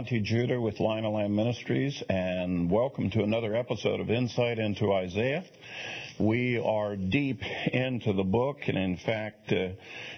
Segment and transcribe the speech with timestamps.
[0.00, 4.94] Monte Judah with Lion and Lamb Ministries, and welcome to another episode of Insight into
[4.94, 5.44] Isaiah.
[6.18, 9.72] We are deep into the book, and in fact, uh,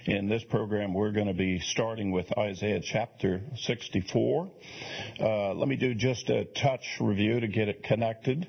[0.04, 4.50] in this program, we're going to be starting with Isaiah chapter 64.
[5.18, 8.46] Uh, let me do just a touch review to get it connected.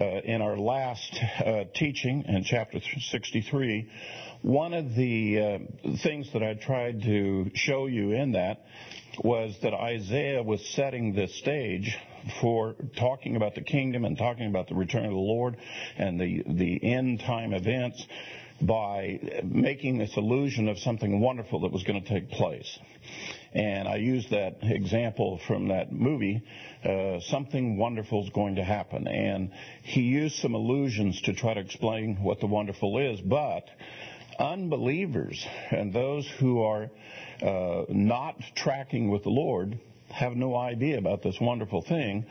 [0.00, 2.78] Uh, in our last uh, teaching in chapter
[3.10, 3.90] 63,
[4.42, 8.64] one of the uh, things that I tried to show you in that
[9.24, 11.96] was that Isaiah was setting the stage
[12.40, 15.56] for talking about the kingdom and talking about the return of the Lord
[15.96, 18.06] and the, the end time events
[18.60, 22.78] by making this illusion of something wonderful that was going to take place.
[23.52, 26.42] And I used that example from that movie,
[26.84, 29.06] uh, something wonderful is going to happen.
[29.06, 33.64] And he used some illusions to try to explain what the wonderful is, but
[34.38, 36.90] unbelievers and those who are
[37.42, 39.78] uh, not tracking with the Lord
[40.10, 42.26] have no idea about this wonderful thing,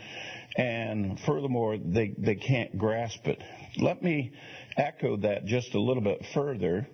[0.55, 3.41] and furthermore, they, they can't grasp it.
[3.77, 4.31] Let me
[4.75, 6.87] echo that just a little bit further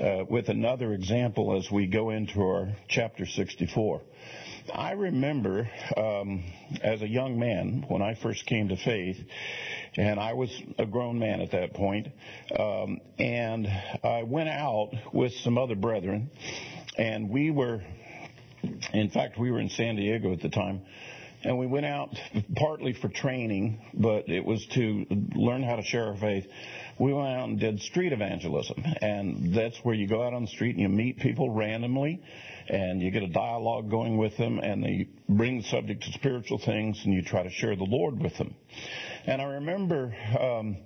[0.00, 4.00] uh, with another example as we go into our chapter 64.
[4.72, 6.44] I remember um,
[6.82, 9.18] as a young man when I first came to faith,
[9.96, 12.08] and I was a grown man at that point,
[12.56, 13.66] um, and
[14.04, 16.30] I went out with some other brethren,
[16.96, 17.82] and we were,
[18.92, 20.82] in fact, we were in San Diego at the time,
[21.44, 22.10] and we went out
[22.54, 26.46] partly for training, but it was to learn how to share our faith.
[27.00, 30.48] We went out and did street evangelism, and that's where you go out on the
[30.48, 32.22] street and you meet people randomly,
[32.68, 36.58] and you get a dialogue going with them, and they bring the subject to spiritual
[36.58, 38.54] things, and you try to share the Lord with them.
[39.26, 40.76] And I remember um,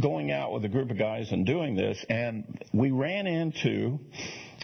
[0.00, 4.00] going out with a group of guys and doing this, and we ran into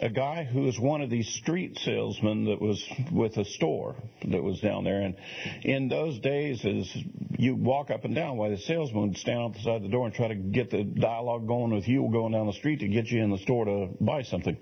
[0.04, 3.96] a guy who was one of these street salesmen that was with a store
[4.28, 5.00] that was down there.
[5.00, 5.16] And
[5.62, 6.94] in those days, as
[7.38, 10.28] you walk up and down, why the salesman would stand outside the door and try
[10.28, 13.30] to get the dialogue going with you going down the street to get you in
[13.30, 14.58] the store to buy something.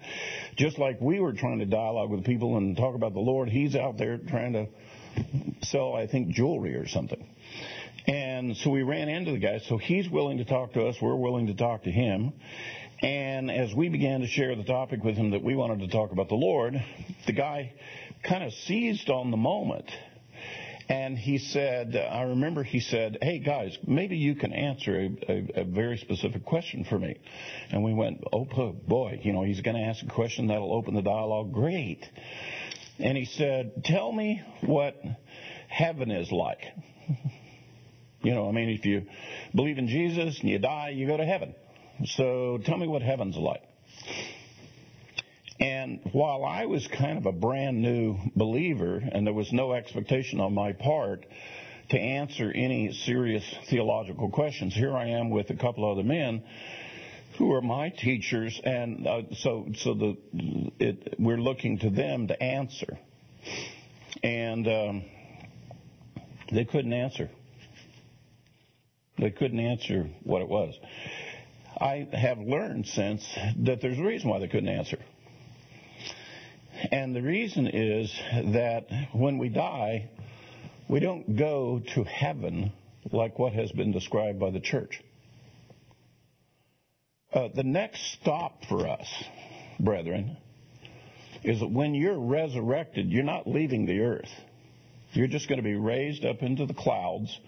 [0.54, 3.74] Just like we were trying to dialogue with people and talk about the Lord, he's
[3.74, 4.68] out there trying to
[5.64, 7.28] sell, I think, jewelry or something.
[8.06, 9.60] And so we ran into the guy.
[9.68, 10.96] So he's willing to talk to us.
[11.00, 12.32] We're willing to talk to him.
[13.02, 16.12] And as we began to share the topic with him that we wanted to talk
[16.12, 16.74] about the Lord,
[17.26, 17.72] the guy
[18.22, 19.90] kind of seized on the moment.
[20.88, 25.62] And he said, I remember he said, hey guys, maybe you can answer a, a,
[25.62, 27.18] a very specific question for me.
[27.70, 30.94] And we went, oh boy, you know, he's going to ask a question that'll open
[30.94, 31.52] the dialogue.
[31.52, 32.08] Great.
[33.00, 34.94] And he said, tell me what
[35.66, 36.60] heaven is like.
[38.24, 39.06] You know, I mean, if you
[39.52, 41.56] believe in Jesus and you die, you go to heaven.
[42.04, 43.62] So tell me what heaven's like.
[45.60, 50.40] And while I was kind of a brand new believer and there was no expectation
[50.40, 51.24] on my part
[51.90, 56.42] to answer any serious theological questions, here I am with a couple other men
[57.38, 60.16] who are my teachers, and uh, so so the
[60.78, 62.98] it, we're looking to them to answer,
[64.22, 65.04] and um,
[66.52, 67.30] they couldn't answer.
[69.18, 70.74] They couldn't answer what it was.
[71.82, 73.26] I have learned since
[73.64, 74.98] that there's a reason why they couldn't answer.
[76.92, 78.12] And the reason is
[78.52, 80.08] that when we die,
[80.88, 82.72] we don't go to heaven
[83.10, 85.02] like what has been described by the church.
[87.32, 89.08] Uh, the next stop for us,
[89.80, 90.36] brethren,
[91.42, 94.30] is that when you're resurrected, you're not leaving the earth.
[95.12, 97.38] You're just going to be raised up into the clouds.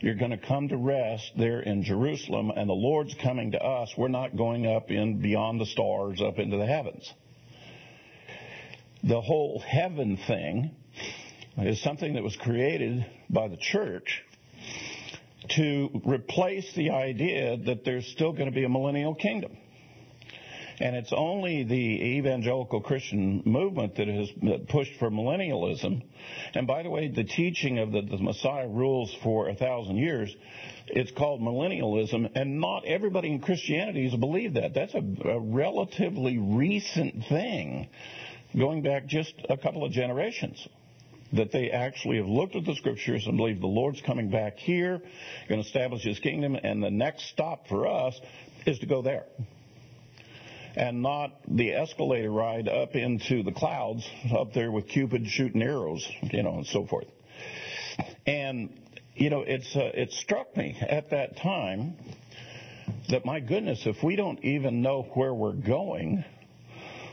[0.00, 3.94] You're going to come to rest there in Jerusalem, and the Lord's coming to us.
[3.96, 7.10] We're not going up in beyond the stars, up into the heavens.
[9.02, 10.76] The whole heaven thing
[11.56, 14.22] is something that was created by the church
[15.56, 19.56] to replace the idea that there's still going to be a millennial kingdom.
[20.80, 24.28] And it's only the evangelical Christian movement that has
[24.68, 26.02] pushed for millennialism.
[26.54, 30.34] And by the way, the teaching of the, the Messiah rules for a thousand years,
[30.88, 34.74] it's called millennialism, and not everybody in Christianity has believed that.
[34.74, 37.88] That's a, a relatively recent thing,
[38.56, 40.66] going back just a couple of generations
[41.32, 45.00] that they actually have looked at the scriptures and believe the Lord's coming back here,
[45.48, 48.20] going to establish his kingdom, and the next stop for us
[48.66, 49.24] is to go there
[50.76, 56.06] and not the escalator ride up into the clouds up there with Cupid shooting arrows,
[56.22, 57.06] you know, and so forth.
[58.26, 58.80] And
[59.14, 61.96] you know, it's uh, it struck me at that time
[63.08, 66.24] that my goodness, if we don't even know where we're going,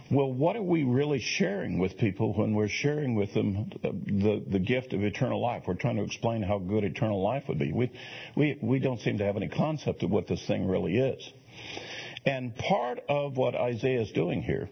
[0.09, 4.59] well, what are we really sharing with people when we're sharing with them the, the
[4.59, 5.63] gift of eternal life?
[5.65, 7.71] We're trying to explain how good eternal life would be.
[7.71, 7.91] We,
[8.35, 11.31] we, we don't seem to have any concept of what this thing really is.
[12.25, 14.69] And part of what Isaiah is doing here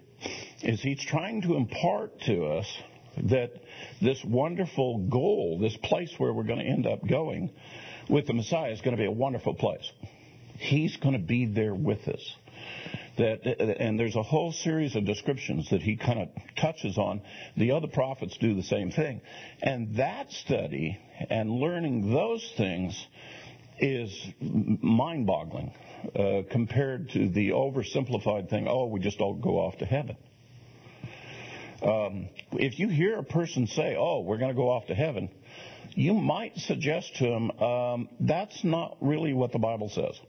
[0.62, 2.68] is he's trying to impart to us
[3.24, 3.52] that
[4.02, 7.52] this wonderful goal, this place where we're going to end up going
[8.10, 9.92] with the Messiah is going to be a wonderful place.
[10.58, 12.36] He's going to be there with us.
[13.18, 13.46] That,
[13.82, 17.22] and there's a whole series of descriptions that he kind of touches on.
[17.58, 19.22] The other prophets do the same thing.
[19.62, 20.98] And that study
[21.30, 23.08] and learning those things
[23.80, 25.74] is mind boggling
[26.16, 30.18] uh, compared to the oversimplified thing, oh, we just all go off to heaven.
[31.82, 35.30] Um, if you hear a person say, oh, we're going to go off to heaven,
[35.96, 40.20] you might suggest to them, um, that's not really what the Bible says.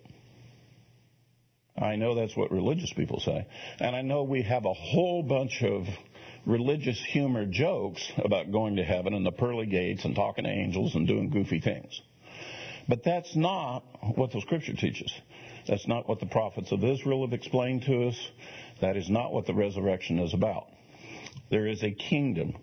[1.76, 3.46] I know that's what religious people say.
[3.78, 5.86] And I know we have a whole bunch of
[6.46, 10.94] religious humor jokes about going to heaven and the pearly gates and talking to angels
[10.94, 12.00] and doing goofy things.
[12.88, 13.84] But that's not
[14.16, 15.12] what the scripture teaches.
[15.70, 18.30] That's not what the prophets of Israel have explained to us.
[18.80, 20.66] That is not what the resurrection is about.
[21.48, 22.56] There is a kingdom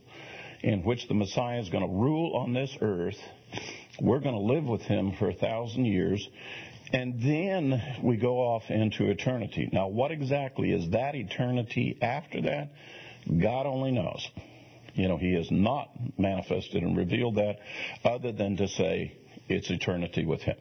[0.62, 3.18] in which the Messiah is going to rule on this earth.
[4.02, 6.28] We're going to live with him for a thousand years.
[6.92, 9.70] And then we go off into eternity.
[9.72, 12.74] Now, what exactly is that eternity after that?
[13.26, 14.30] God only knows.
[14.96, 17.60] You know, He has not manifested and revealed that
[18.04, 19.18] other than to say
[19.48, 20.58] it's eternity with Him.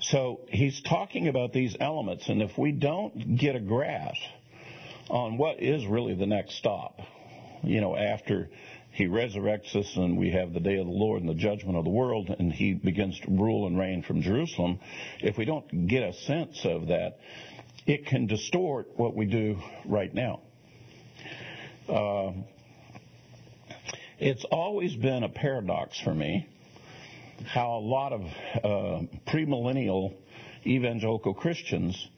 [0.00, 4.20] So He's talking about these elements, and if we don't get a grasp
[5.08, 7.00] on what is really the next stop,
[7.62, 8.48] you know, after
[8.92, 11.84] he resurrects us and we have the day of the Lord and the judgment of
[11.84, 14.80] the world and he begins to rule and reign from Jerusalem,
[15.20, 17.18] if we don't get a sense of that,
[17.86, 20.40] it can distort what we do right now.
[21.88, 22.32] Uh,
[24.18, 26.48] it's always been a paradox for me
[27.46, 30.14] how a lot of uh, premillennial
[30.66, 32.08] evangelical Christians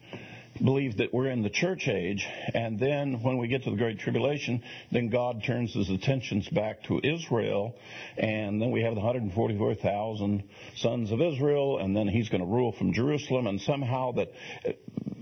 [0.61, 3.99] believe that we're in the church age, and then when we get to the Great
[3.99, 4.61] Tribulation,
[4.91, 7.75] then God turns his attentions back to Israel,
[8.17, 10.43] and then we have the 144,000
[10.75, 14.31] sons of Israel, and then he's going to rule from Jerusalem, and somehow that,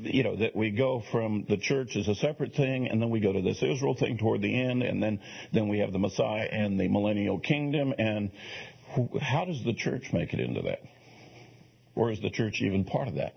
[0.02, 3.20] you know, that we go from the church as a separate thing, and then we
[3.20, 5.20] go to this Israel thing toward the end, and then,
[5.54, 8.32] then we have the Messiah and the millennial kingdom, and
[9.22, 10.82] how does the church make it into that?
[11.96, 13.34] Or is the church even part of that?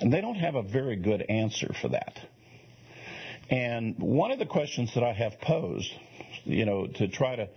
[0.00, 2.18] And they don't have a very good answer for that.
[3.48, 5.90] And one of the questions that I have posed,
[6.44, 7.48] you know, to try to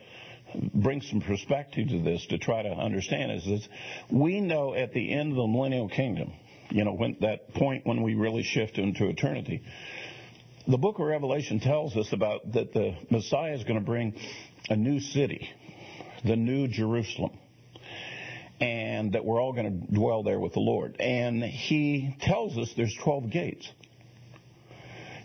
[0.73, 3.67] bring some perspective to this, to try to understand, is this:
[4.09, 6.33] we know at the end of the millennial kingdom,
[6.69, 9.63] you know, when that point when we really shift into eternity,
[10.67, 14.13] the book of Revelation tells us about that the Messiah is going to bring
[14.69, 15.49] a new city,
[16.23, 17.31] the new Jerusalem
[18.61, 20.97] and that we're all going to dwell there with the Lord.
[20.99, 23.69] And he tells us there's 12 gates.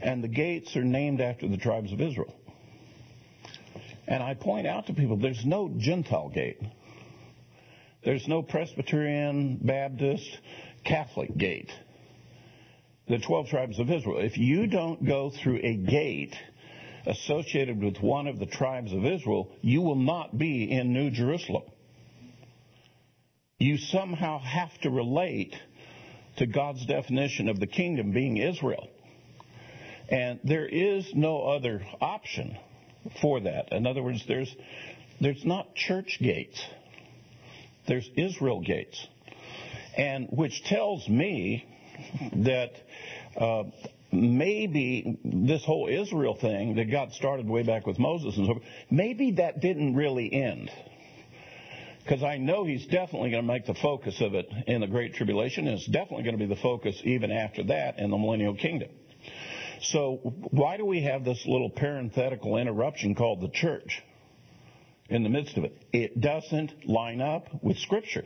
[0.00, 2.34] And the gates are named after the tribes of Israel.
[4.06, 6.60] And I point out to people there's no Gentile gate.
[8.04, 10.28] There's no Presbyterian, Baptist,
[10.84, 11.70] Catholic gate.
[13.08, 14.18] The 12 tribes of Israel.
[14.18, 16.34] If you don't go through a gate
[17.06, 21.62] associated with one of the tribes of Israel, you will not be in New Jerusalem
[23.58, 25.54] you somehow have to relate
[26.36, 28.88] to God's definition of the kingdom being Israel.
[30.08, 32.58] And there is no other option
[33.22, 33.72] for that.
[33.72, 34.54] In other words, there's,
[35.20, 36.62] there's not church gates.
[37.86, 39.06] There's Israel gates.
[39.96, 41.64] And which tells me
[42.32, 42.72] that
[43.36, 43.64] uh,
[44.14, 49.32] maybe this whole Israel thing that got started way back with Moses and so maybe
[49.32, 50.70] that didn't really end
[52.04, 55.14] because I know he's definitely going to make the focus of it in the Great
[55.14, 58.54] Tribulation, and it's definitely going to be the focus even after that in the millennial
[58.54, 58.90] kingdom.
[59.80, 60.16] So
[60.50, 64.02] why do we have this little parenthetical interruption called the church
[65.08, 65.82] in the midst of it?
[65.92, 68.24] It doesn't line up with Scripture.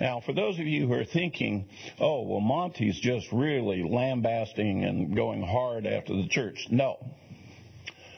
[0.00, 5.14] Now, for those of you who are thinking, oh, well, Monte's just really lambasting and
[5.14, 6.68] going hard after the church.
[6.70, 6.96] No,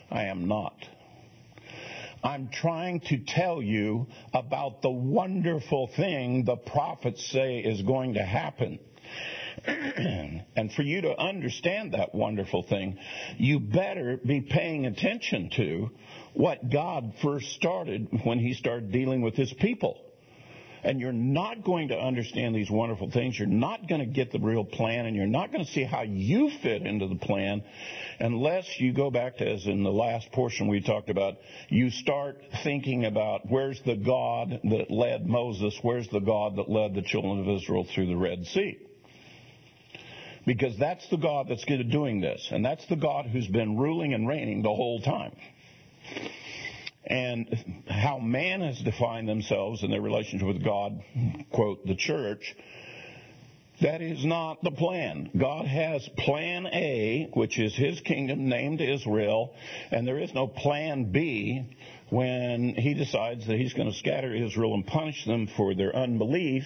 [0.09, 0.77] I am not.
[2.23, 8.23] I'm trying to tell you about the wonderful thing the prophets say is going to
[8.23, 8.79] happen.
[9.67, 12.97] and for you to understand that wonderful thing,
[13.39, 15.91] you better be paying attention to
[16.35, 19.99] what God first started when he started dealing with his people.
[20.83, 23.39] And you're not going to understand these wonderful things.
[23.39, 26.03] You're not going to get the real plan, and you're not going to see how
[26.03, 27.63] you fit into the plan
[28.19, 31.35] unless you go back to, as in the last portion we talked about,
[31.69, 36.95] you start thinking about where's the God that led Moses, where's the God that led
[36.95, 38.79] the children of Israel through the Red Sea.
[40.45, 44.27] Because that's the God that's doing this, and that's the God who's been ruling and
[44.27, 45.33] reigning the whole time
[47.05, 51.03] and how man has defined themselves in their relationship with God,
[51.53, 52.55] quote, the church,
[53.81, 55.31] that is not the plan.
[55.37, 59.55] God has plan A, which is his kingdom named Israel,
[59.91, 61.67] and there is no plan B
[62.13, 66.63] when he decides that he's going to scatter Israel and punish them for their unbelief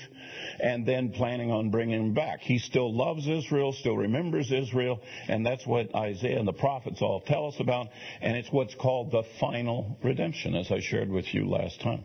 [0.58, 2.40] and then planning on bringing them back.
[2.40, 7.20] He still loves Israel, still remembers Israel, and that's what Isaiah and the prophets all
[7.20, 7.86] tell us about,
[8.20, 12.02] and it's what's called the final redemption, as I shared with you last time.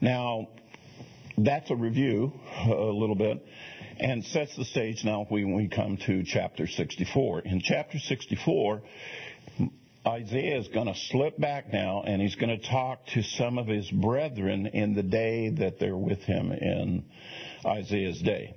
[0.00, 0.48] Now,
[1.36, 2.32] that's a review
[2.64, 3.44] a little bit
[3.98, 7.40] and sets the stage now when we come to chapter 64.
[7.40, 8.82] In chapter 64,
[10.06, 13.66] Isaiah is going to slip back now and he's going to talk to some of
[13.66, 17.04] his brethren in the day that they're with him in
[17.64, 18.54] Isaiah's day.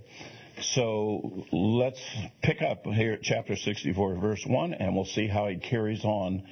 [0.60, 2.02] So let's
[2.42, 6.44] pick up here at chapter 64, verse 1, and we'll see how he carries on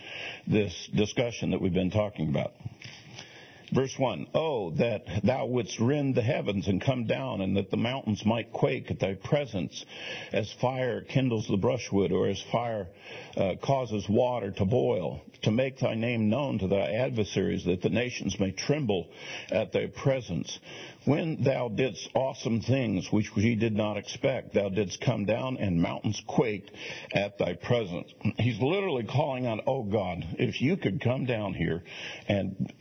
[0.48, 2.54] this discussion that we've been talking about.
[3.76, 7.78] Verse 1 Oh, that thou wouldst rend the heavens and come down, and that the
[7.78, 9.86] mountains might quake at thy presence,
[10.32, 12.88] as fire kindles the brushwood, or as fire
[13.36, 17.90] uh, causes water to boil, to make thy name known to thy adversaries, that the
[17.90, 19.10] nations may tremble
[19.52, 20.58] at thy presence.
[21.04, 25.82] When thou didst awesome things which we did not expect, thou didst come down, and
[25.82, 26.72] mountains quaked
[27.14, 28.14] at thy presence.
[28.40, 31.84] He's literally calling on, Oh God, if you could come down here
[32.30, 32.72] and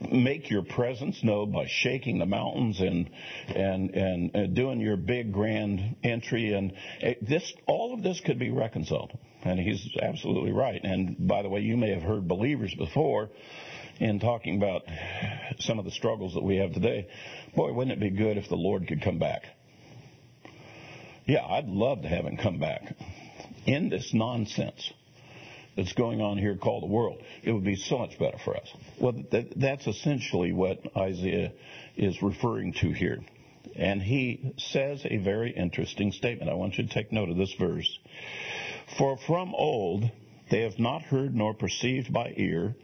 [0.00, 3.10] make your presence known by shaking the mountains and
[3.48, 6.52] and and uh, doing your big grand entry.
[6.52, 9.16] And uh, this all of this could be reconciled.
[9.44, 10.80] And he's absolutely right.
[10.82, 13.30] And by the way you may have heard believers before
[13.98, 14.82] in talking about
[15.60, 17.08] some of the struggles that we have today.
[17.54, 19.42] Boy wouldn't it be good if the lord could come back?
[21.26, 22.94] Yeah i'd love to have him come back.
[23.66, 24.92] In this nonsense
[25.76, 27.22] that's going on here called the world.
[27.42, 28.68] It would be so much better for us.
[29.00, 31.52] Well, that, that's essentially what Isaiah
[31.96, 33.20] is referring to here.
[33.74, 36.50] And he says a very interesting statement.
[36.50, 37.98] I want you to take note of this verse.
[38.96, 40.10] For from old
[40.50, 42.74] they have not heard nor perceived by ear,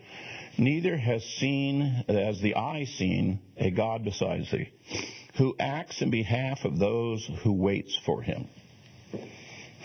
[0.58, 4.72] neither has seen, as the eye seen, a God besides thee,
[5.38, 8.48] who acts in behalf of those who waits for him.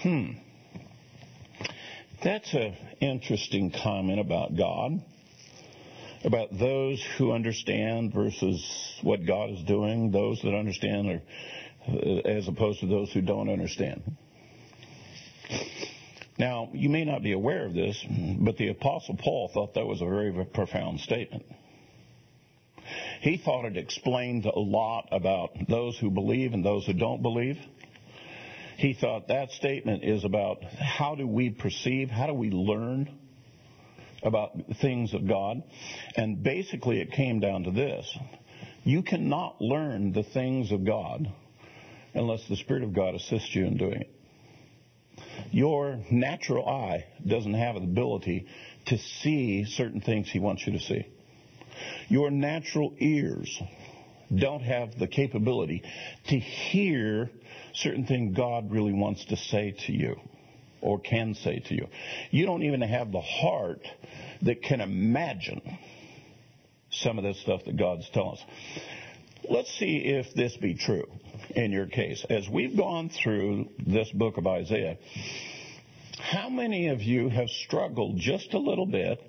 [0.02, 0.32] Hmm.
[2.24, 5.04] That's an interesting comment about God,
[6.24, 11.22] about those who understand versus what God is doing, those that understand are,
[11.88, 14.18] uh, as opposed to those who don't understand.
[16.40, 18.04] Now, you may not be aware of this,
[18.40, 21.46] but the Apostle Paul thought that was a very profound statement.
[23.22, 27.58] He thought it explained a lot about those who believe and those who don't believe
[28.78, 33.10] he thought that statement is about how do we perceive, how do we learn
[34.24, 35.64] about things of God.
[36.16, 38.18] And basically, it came down to this
[38.84, 41.28] you cannot learn the things of God
[42.14, 44.12] unless the Spirit of God assists you in doing it.
[45.52, 48.48] Your natural eye doesn't have the ability
[48.86, 51.06] to see certain things He wants you to see.
[52.08, 53.62] Your natural ears
[54.34, 55.84] don't have the capability
[56.28, 57.30] to hear
[57.74, 60.16] certain things God really wants to say to you
[60.82, 61.88] or can say to you.
[62.32, 63.82] You don't even have the heart
[64.44, 65.62] that can imagine
[66.92, 68.44] some of this stuff that God's telling us.
[69.50, 71.06] Let's see if this be true
[71.56, 72.26] in your case.
[72.30, 74.98] As we've gone through this book of Isaiah,
[76.20, 79.22] how many of you have struggled just a little bit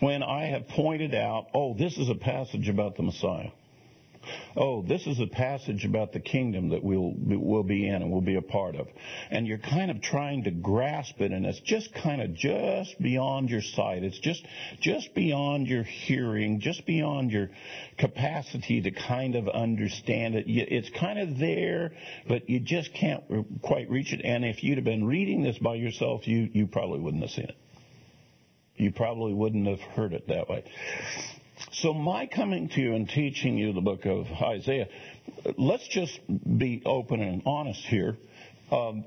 [0.00, 3.50] when I have pointed out, oh, this is a passage about the Messiah?
[4.56, 8.20] oh, this is a passage about the kingdom that we'll, we'll be in and we'll
[8.20, 8.88] be a part of.
[9.30, 13.50] And you're kind of trying to grasp it, and it's just kind of just beyond
[13.50, 14.02] your sight.
[14.02, 14.44] It's just,
[14.80, 17.50] just beyond your hearing, just beyond your
[17.98, 20.44] capacity to kind of understand it.
[20.48, 21.92] It's kind of there,
[22.28, 23.22] but you just can't
[23.62, 24.22] quite reach it.
[24.24, 27.46] And if you'd have been reading this by yourself, you, you probably wouldn't have seen
[27.46, 27.56] it.
[28.76, 30.64] You probably wouldn't have heard it that way.
[31.72, 34.88] So my coming to you and teaching you the book of Isaiah,
[35.56, 38.16] let's just be open and honest here.
[38.70, 39.04] Um,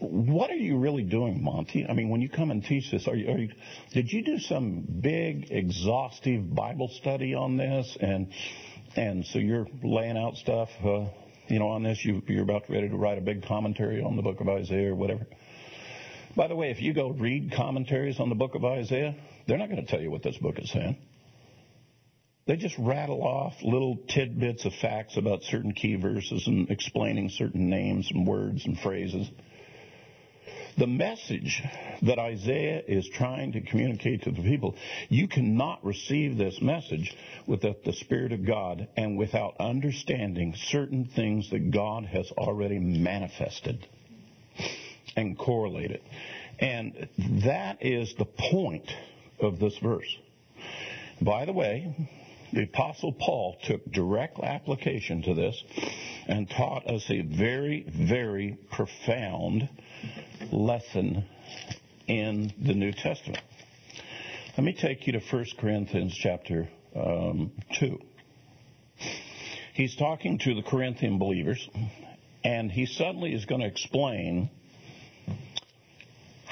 [0.00, 1.86] what are you really doing, Monte?
[1.86, 3.50] I mean, when you come and teach this, are you, are you,
[3.92, 7.96] did you do some big, exhaustive Bible study on this?
[8.00, 8.32] And
[8.96, 11.04] and so you're laying out stuff, uh,
[11.48, 12.02] you know, on this.
[12.02, 14.94] You, you're about ready to write a big commentary on the book of Isaiah or
[14.94, 15.26] whatever.
[16.36, 19.16] By the way, if you go read commentaries on the book of Isaiah,
[19.46, 20.98] they're not going to tell you what this book is saying.
[22.46, 27.70] They just rattle off little tidbits of facts about certain key verses and explaining certain
[27.70, 29.28] names and words and phrases.
[30.76, 31.62] The message
[32.02, 34.76] that Isaiah is trying to communicate to the people,
[35.08, 37.16] you cannot receive this message
[37.46, 43.86] without the Spirit of God and without understanding certain things that God has already manifested
[45.16, 46.02] and correlate it.
[46.58, 47.08] And
[47.44, 48.90] that is the point
[49.40, 50.16] of this verse.
[51.20, 52.08] By the way,
[52.52, 55.62] the Apostle Paul took direct application to this
[56.26, 59.68] and taught us a very, very profound
[60.52, 61.24] lesson
[62.06, 63.42] in the New Testament.
[64.56, 67.98] Let me take you to 1 Corinthians chapter um, 2.
[69.74, 71.68] He's talking to the Corinthian believers,
[72.42, 74.48] and he suddenly is going to explain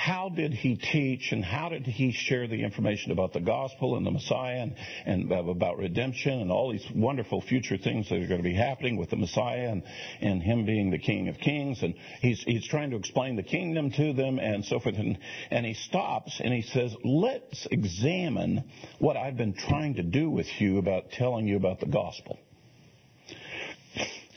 [0.04, 4.04] how did he teach and how did he share the information about the gospel and
[4.04, 4.74] the Messiah and,
[5.06, 8.98] and about redemption and all these wonderful future things that are going to be happening
[8.98, 9.82] with the Messiah and,
[10.20, 11.82] and him being the King of Kings.
[11.82, 14.96] And he's, he's trying to explain the kingdom to them and so forth.
[14.96, 15.16] And,
[15.50, 18.64] and he stops and he says, let's examine
[18.98, 22.38] what I've been trying to do with you about telling you about the gospel.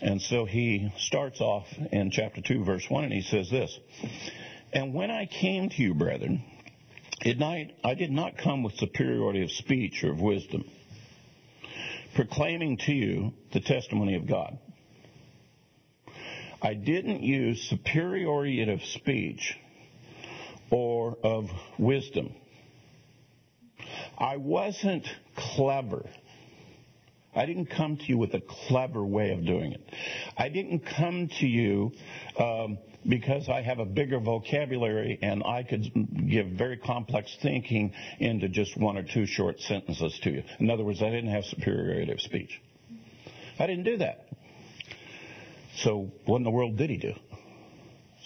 [0.01, 3.77] And so he starts off in chapter 2, verse 1, and he says this
[4.73, 6.43] and when I came to you, brethren,
[7.25, 10.65] at night I did not come with superiority of speech or of wisdom,
[12.15, 14.57] proclaiming to you the testimony of God.
[16.61, 19.55] I didn't use superiority of speech
[20.69, 22.35] or of wisdom.
[24.17, 26.09] I wasn't clever.
[27.37, 29.81] I didn't come to you with a clever way of doing it.
[30.35, 31.91] I didn't come to you
[32.39, 35.83] um, because I have a bigger vocabulary and I could
[36.29, 40.43] give very complex thinking into just one or two short sentences to you.
[40.59, 42.59] In other words, I didn't have superiority of speech.
[43.59, 44.25] I didn't do that.
[45.77, 47.13] So what in the world did he do?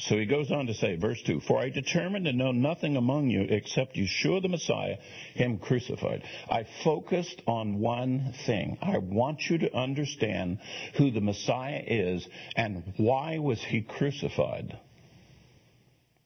[0.07, 3.29] So he goes on to say, verse 2 For I determined to know nothing among
[3.29, 4.97] you except Yeshua the Messiah,
[5.35, 6.23] him crucified.
[6.49, 8.77] I focused on one thing.
[8.81, 10.59] I want you to understand
[10.97, 14.77] who the Messiah is and why was he crucified.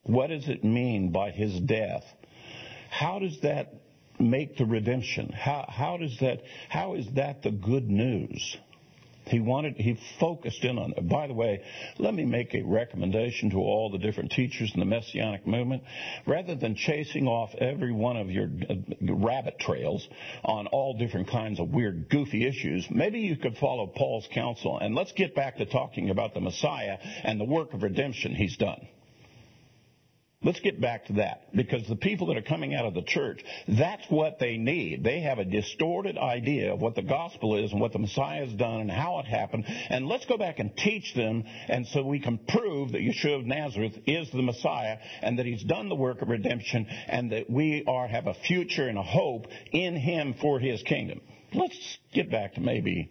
[0.03, 2.03] What does it mean by his death?
[2.89, 3.73] How does that
[4.19, 5.33] make the redemption?
[5.33, 8.57] How, how does that, how is that the good news?
[9.27, 11.07] He wanted, he focused in on it.
[11.09, 11.63] By the way,
[11.97, 15.83] let me make a recommendation to all the different teachers in the Messianic movement.
[16.25, 20.07] Rather than chasing off every one of your uh, rabbit trails
[20.43, 24.95] on all different kinds of weird, goofy issues, maybe you could follow Paul's counsel and
[24.95, 28.87] let's get back to talking about the Messiah and the work of redemption he's done.
[30.45, 33.43] Let's get back to that because the people that are coming out of the church,
[33.67, 35.03] that's what they need.
[35.03, 38.53] They have a distorted idea of what the gospel is and what the Messiah has
[38.53, 39.65] done and how it happened.
[39.89, 43.45] And let's go back and teach them and so we can prove that Yeshua of
[43.47, 47.83] Nazareth is the Messiah and that he's done the work of redemption and that we
[47.87, 51.21] are have a future and a hope in him for his kingdom.
[51.55, 53.09] Let's get back to maybe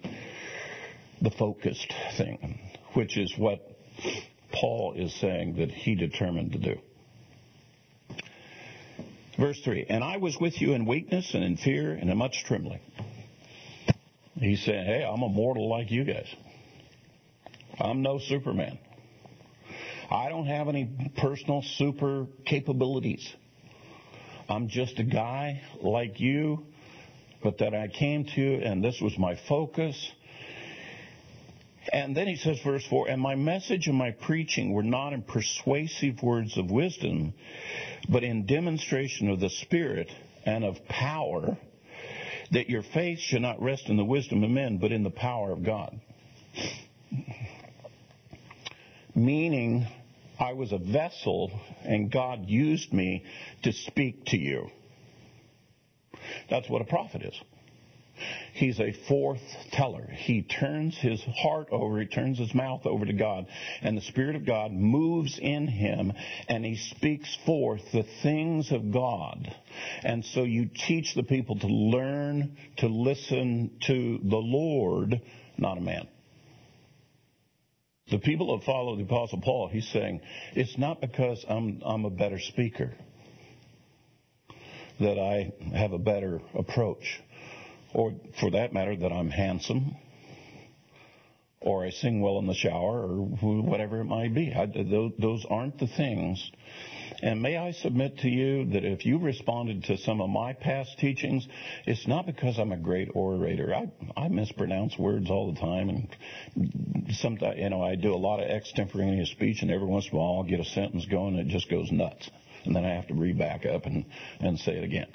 [1.21, 2.61] the focused thing,
[2.93, 3.61] which is what
[4.53, 6.81] Paul is saying that he determined to do.
[9.39, 12.45] Verse 3 And I was with you in weakness and in fear and in much
[12.45, 12.81] trembling.
[14.39, 16.29] He said, Hey, I'm a mortal like you guys.
[17.79, 18.79] I'm no Superman.
[20.11, 23.27] I don't have any personal super capabilities.
[24.49, 26.67] I'm just a guy like you,
[27.43, 30.13] but that I came to, and this was my focus.
[31.93, 35.23] And then he says, verse 4 And my message and my preaching were not in
[35.23, 37.35] persuasive words of wisdom,
[38.09, 40.11] but in demonstration of the Spirit
[40.45, 41.57] and of power,
[42.51, 45.51] that your faith should not rest in the wisdom of men, but in the power
[45.51, 45.99] of God.
[49.15, 49.87] Meaning,
[50.39, 51.51] I was a vessel
[51.85, 53.25] and God used me
[53.63, 54.69] to speak to you.
[56.51, 57.35] That's what a prophet is.
[58.55, 60.09] He's a forth teller.
[60.11, 63.47] He turns his heart over, he turns his mouth over to God,
[63.83, 66.13] and the Spirit of God moves in him,
[66.49, 69.55] and he speaks forth the things of God.
[70.03, 75.21] And so you teach the people to learn to listen to the Lord,
[75.59, 76.09] not a man.
[78.11, 80.21] The people that follow the Apostle Paul, he's saying,
[80.55, 82.93] it's not because I'm, I'm a better speaker
[85.01, 87.21] that I have a better approach,
[87.95, 89.97] or for that matter, that I'm handsome,
[91.61, 94.53] or I sing well in the shower, or whatever it might be.
[94.53, 96.51] I, those, aren't the things.
[97.23, 100.99] And may I submit to you that if you responded to some of my past
[100.99, 101.47] teachings,
[101.87, 103.75] it's not because I'm a great orator.
[103.75, 108.41] I, I mispronounce words all the time, and sometimes, you know, I do a lot
[108.41, 111.49] of extemporaneous speech, and every once in a while I'll get a sentence going, and
[111.49, 112.29] it just goes nuts
[112.65, 114.05] and then I have to read back up and,
[114.41, 115.09] and say it again.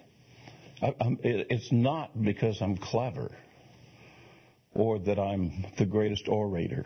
[0.82, 3.32] It's not because I'm clever
[4.74, 6.86] or that I'm the greatest orator.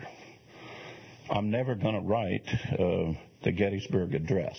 [1.30, 4.56] I'm never going to write uh, the Gettysburg Address.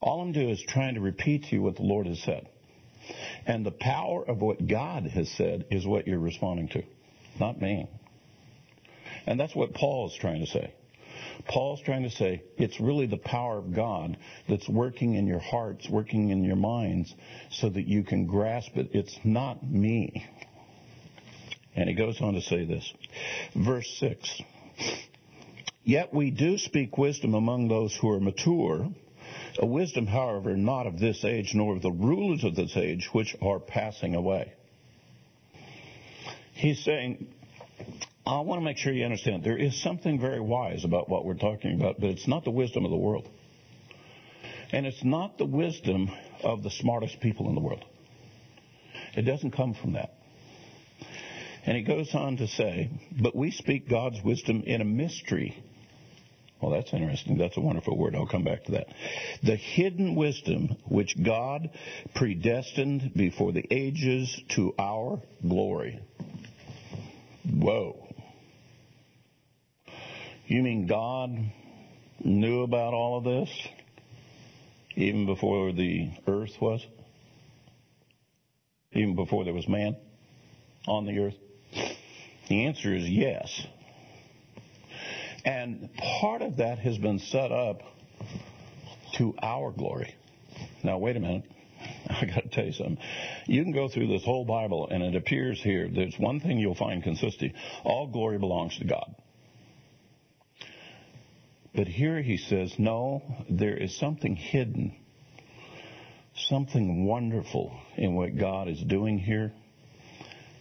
[0.00, 2.48] All I'm doing is trying to repeat to you what the Lord has said.
[3.46, 6.82] And the power of what God has said is what you're responding to,
[7.38, 7.88] not me.
[9.26, 10.72] And that's what Paul is trying to say.
[11.46, 14.16] Paul's trying to say it's really the power of God
[14.48, 17.14] that's working in your hearts, working in your minds,
[17.50, 18.90] so that you can grasp it.
[18.92, 20.26] It's not me.
[21.76, 22.92] And he goes on to say this.
[23.54, 24.42] Verse 6.
[25.82, 28.88] Yet we do speak wisdom among those who are mature,
[29.58, 33.36] a wisdom, however, not of this age, nor of the rulers of this age, which
[33.42, 34.52] are passing away.
[36.54, 37.26] He's saying,
[38.26, 41.34] I want to make sure you understand there is something very wise about what we're
[41.34, 43.28] talking about, but it's not the wisdom of the world.
[44.72, 46.10] And it's not the wisdom
[46.42, 47.84] of the smartest people in the world.
[49.14, 50.14] It doesn't come from that.
[51.66, 55.62] And he goes on to say, but we speak God's wisdom in a mystery.
[56.60, 57.36] Well, that's interesting.
[57.36, 58.14] That's a wonderful word.
[58.14, 58.86] I'll come back to that.
[59.42, 61.70] The hidden wisdom which God
[62.14, 66.00] predestined before the ages to our glory.
[67.44, 68.03] Whoa.
[70.46, 71.30] You mean God
[72.22, 73.50] knew about all of this
[74.94, 76.84] even before the earth was?
[78.92, 79.96] Even before there was man
[80.86, 81.34] on the earth?
[82.48, 83.66] The answer is yes.
[85.46, 87.80] And part of that has been set up
[89.14, 90.14] to our glory.
[90.82, 91.44] Now, wait a minute.
[92.08, 92.98] I got to tell you something.
[93.46, 96.74] You can go through this whole Bible, and it appears here there's one thing you'll
[96.74, 97.54] find consistent.
[97.82, 99.14] All glory belongs to God.
[101.74, 104.96] But here he says, no, there is something hidden,
[106.36, 109.52] something wonderful in what God is doing here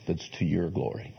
[0.07, 1.13] that's to your glory.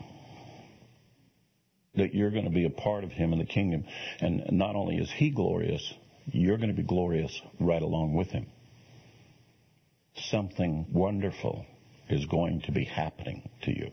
[1.95, 3.85] That you're going to be a part of him in the kingdom.
[4.19, 5.93] And not only is he glorious,
[6.25, 8.47] you're going to be glorious right along with him.
[10.15, 11.65] Something wonderful
[12.09, 13.91] is going to be happening to you.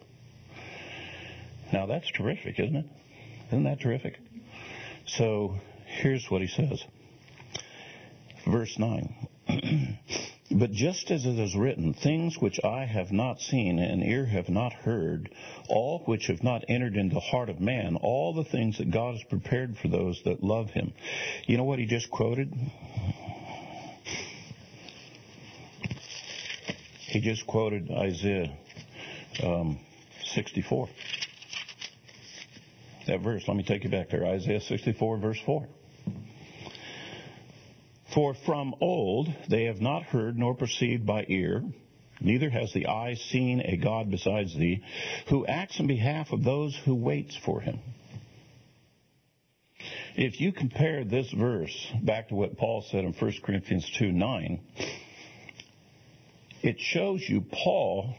[1.72, 2.86] Now that's terrific, isn't it?
[3.48, 4.18] Isn't that terrific?
[5.06, 5.58] So
[6.00, 6.82] Here's what he says.
[8.46, 9.28] Verse 9.
[10.50, 14.48] but just as it is written, things which I have not seen and ear have
[14.48, 15.30] not heard,
[15.68, 19.12] all which have not entered into the heart of man, all the things that God
[19.14, 20.92] has prepared for those that love him.
[21.46, 22.52] You know what he just quoted?
[27.00, 28.56] He just quoted Isaiah
[29.42, 29.78] um,
[30.24, 30.88] 64.
[33.06, 34.24] That verse, let me take you back there.
[34.24, 35.68] Isaiah 64, verse 4.
[38.14, 41.64] For from old they have not heard nor perceived by ear,
[42.20, 44.82] neither has the eye seen a God besides thee,
[45.28, 47.80] who acts in behalf of those who waits for him.
[50.14, 54.60] If you compare this verse back to what Paul said in 1 Corinthians 2 9,
[56.62, 58.14] it shows you Paul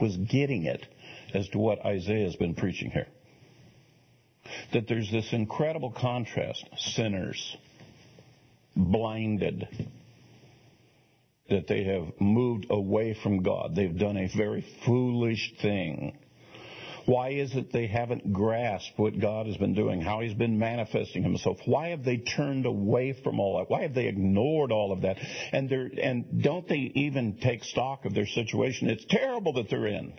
[0.00, 0.84] was getting it
[1.32, 3.06] as to what Isaiah has been preaching here.
[4.72, 7.56] That there's this incredible contrast sinners,
[8.78, 9.68] blinded,
[11.50, 13.74] that they have moved away from God.
[13.74, 16.18] They've done a very foolish thing.
[17.06, 21.22] Why is it they haven't grasped what God has been doing, how He's been manifesting
[21.22, 21.56] Himself?
[21.64, 23.70] Why have they turned away from all that?
[23.70, 25.16] Why have they ignored all of that?
[25.52, 28.90] And and don't they even take stock of their situation?
[28.90, 30.12] It's terrible that they're in.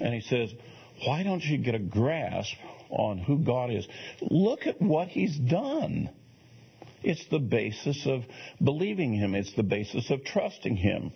[0.00, 0.52] And He says,
[1.06, 2.54] why don't you get a grasp
[2.90, 3.88] on who God is?
[4.20, 6.10] Look at what He's done.
[7.02, 8.22] It's the basis of
[8.62, 9.34] believing Him.
[9.34, 11.12] It's the basis of trusting Him.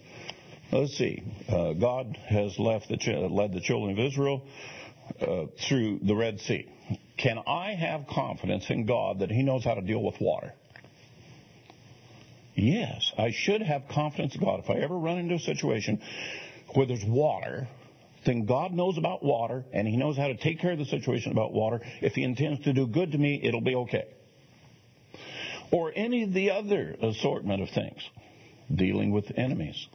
[0.72, 1.22] Let's see.
[1.48, 4.42] Uh, God has left the led the children of Israel
[5.20, 6.68] uh, through the Red Sea.
[7.16, 10.52] Can I have confidence in God that He knows how to deal with water?
[12.54, 14.60] Yes, I should have confidence in God.
[14.60, 16.00] If I ever run into a situation
[16.74, 17.68] where there's water
[18.26, 21.32] then God knows about water and He knows how to take care of the situation
[21.32, 21.80] about water.
[22.02, 24.04] If He intends to do good to me, it'll be okay.
[25.70, 28.02] Or any of the other assortment of things.
[28.74, 29.86] Dealing with enemies.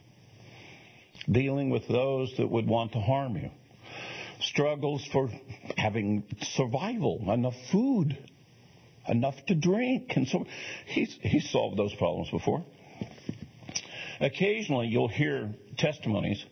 [1.29, 3.51] Dealing with those that would want to harm you.
[4.39, 5.29] Struggles for
[5.77, 8.17] having survival, enough food,
[9.07, 10.13] enough to drink.
[10.15, 10.45] And so
[10.87, 12.63] he's, he's solved those problems before.
[14.19, 16.43] Occasionally you'll hear testimonies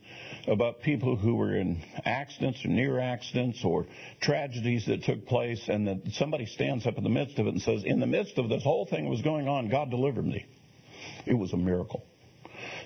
[0.50, 3.86] about people who were in accidents or near accidents or
[4.22, 7.62] tragedies that took place, and that somebody stands up in the midst of it and
[7.62, 10.46] says, In the midst of this whole thing that was going on, God delivered me.
[11.26, 12.06] It was a miracle.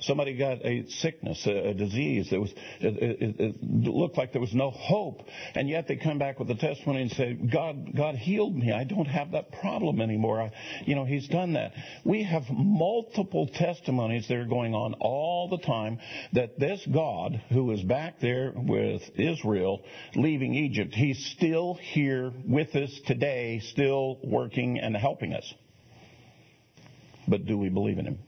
[0.06, 4.42] Somebody got a sickness, a, a disease that was, it, it, it, looked like there
[4.42, 5.22] was no hope,
[5.56, 8.72] and yet they come back with a testimony and say, God, God healed me.
[8.72, 10.42] I don't have that problem anymore.
[10.42, 10.52] I,
[10.86, 11.72] you know, He's done that.
[12.04, 16.00] We have multiple testimonies that are going on all the time
[16.34, 19.84] that this God, who is back there with Israel,
[20.16, 25.54] leaving Egypt, He's still here with us today, still working and helping us.
[27.28, 28.20] But do we believe in Him?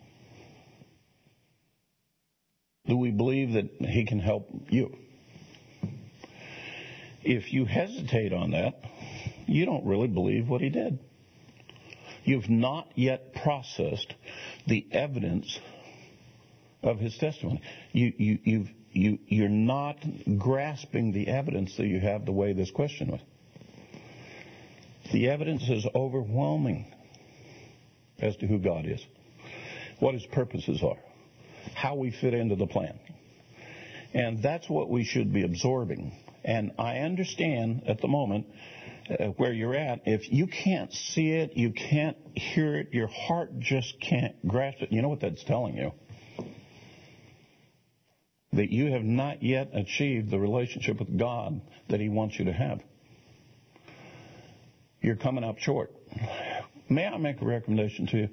[2.88, 4.96] Do we believe that He can help you?
[7.24, 8.80] If you hesitate on that,
[9.48, 11.00] you don't really believe what He did.
[12.24, 14.14] You've not yet processed
[14.68, 15.60] the evidence
[16.84, 17.62] of His testimony.
[17.92, 19.98] You, you, you've, you, you're not
[20.38, 23.22] grasping the evidence that you have the way this question was.
[25.12, 26.92] The evidence is overwhelming
[28.20, 29.04] as to who God is,
[30.00, 30.98] what His purposes are
[31.74, 33.00] how we fit into the plan.
[34.14, 36.14] And that's what we should be absorbing.
[36.44, 38.48] And I understand at the moment
[39.10, 43.60] uh, where you're at, if you can't see it, you can't hear it, your heart
[43.60, 44.92] just can't grasp it.
[44.92, 45.92] You know what that's telling you?
[48.54, 52.54] That you have not yet achieved the relationship with God that He wants you to
[52.54, 52.82] have.
[55.02, 55.92] You're coming up short.
[56.90, 58.30] May I make a recommendation to you?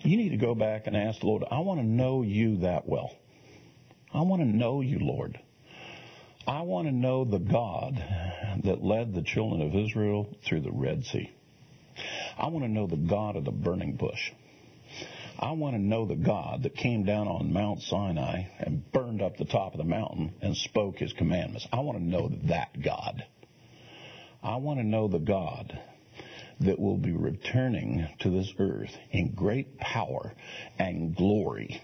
[0.00, 2.88] You need to go back and ask the Lord, I want to know you that
[2.88, 3.10] well.
[4.12, 5.38] I want to know you, Lord.
[6.46, 8.02] I want to know the God
[8.64, 11.30] that led the children of Israel through the Red Sea.
[12.38, 14.32] I want to know the God of the burning bush.
[15.38, 19.36] I want to know the God that came down on Mount Sinai and burned up
[19.36, 21.66] the top of the mountain and spoke his commandments.
[21.72, 23.24] I want to know that God.
[24.42, 25.78] I want to know the God
[26.60, 30.32] that will be returning to this earth in great power
[30.78, 31.80] and glory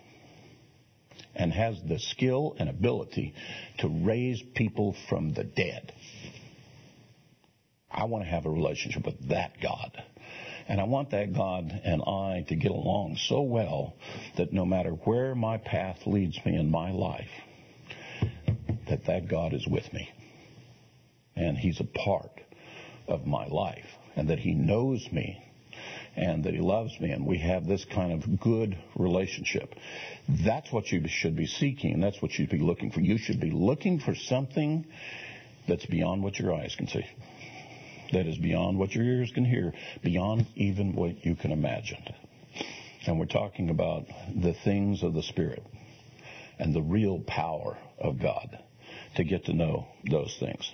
[1.35, 3.35] and has the skill and ability
[3.79, 5.93] to raise people from the dead.
[7.91, 10.03] I want to have a relationship with that God.
[10.67, 13.95] And I want that God and I to get along so well
[14.37, 17.31] that no matter where my path leads me in my life,
[18.89, 20.11] that that God is with me.
[21.37, 22.41] And He's a part
[23.07, 23.85] of my life
[24.17, 25.43] and that He knows me
[26.17, 29.75] and that He loves me and we have this kind of good relationship.
[30.29, 33.01] That's what you should be seeking and that's what you should be looking for.
[33.01, 34.87] You should be looking for something
[35.67, 37.05] that's beyond what your eyes can see.
[38.13, 39.73] That is beyond what your ears can hear,
[40.03, 42.05] beyond even what you can imagine.
[43.07, 45.63] And we're talking about the things of the Spirit
[46.59, 48.59] and the real power of God
[49.17, 50.73] to get to know those things.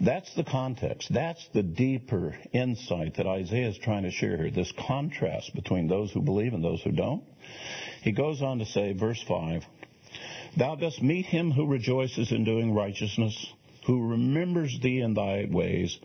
[0.00, 1.12] That's the context.
[1.12, 4.50] That's the deeper insight that Isaiah is trying to share here.
[4.50, 7.22] This contrast between those who believe and those who don't.
[8.02, 9.62] He goes on to say, verse 5,
[10.56, 13.46] Thou dost meet him who rejoices in doing righteousness,
[13.86, 15.98] who remembers thee in thy ways.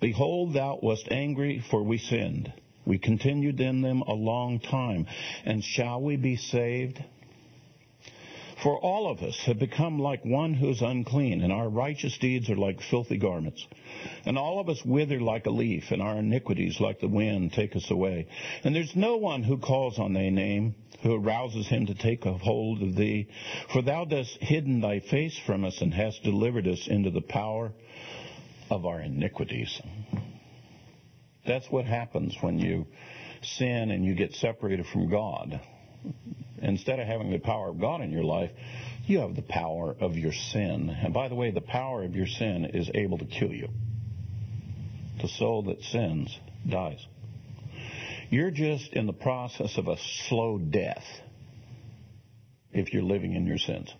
[0.00, 2.52] Behold, thou wast angry, for we sinned.
[2.86, 5.06] We continued in them a long time.
[5.44, 7.04] And shall we be saved?
[8.62, 12.48] For all of us have become like one who is unclean, and our righteous deeds
[12.48, 13.66] are like filthy garments.
[14.24, 17.74] And all of us wither like a leaf, and our iniquities like the wind take
[17.74, 18.28] us away.
[18.62, 22.34] And there's no one who calls on thy name, who arouses him to take a
[22.34, 23.28] hold of thee.
[23.72, 27.72] For thou dost hidden thy face from us, and hast delivered us into the power
[28.70, 29.80] of our iniquities.
[31.44, 32.86] That's what happens when you
[33.42, 35.60] sin and you get separated from God
[36.58, 38.50] instead of having the power of God in your life,
[39.06, 40.90] you have the power of your sin.
[40.90, 43.68] And by the way, the power of your sin is able to kill you.
[45.20, 46.38] The soul that sins
[46.68, 47.04] dies.
[48.30, 49.96] You're just in the process of a
[50.28, 51.04] slow death
[52.72, 53.92] if you're living in your sins.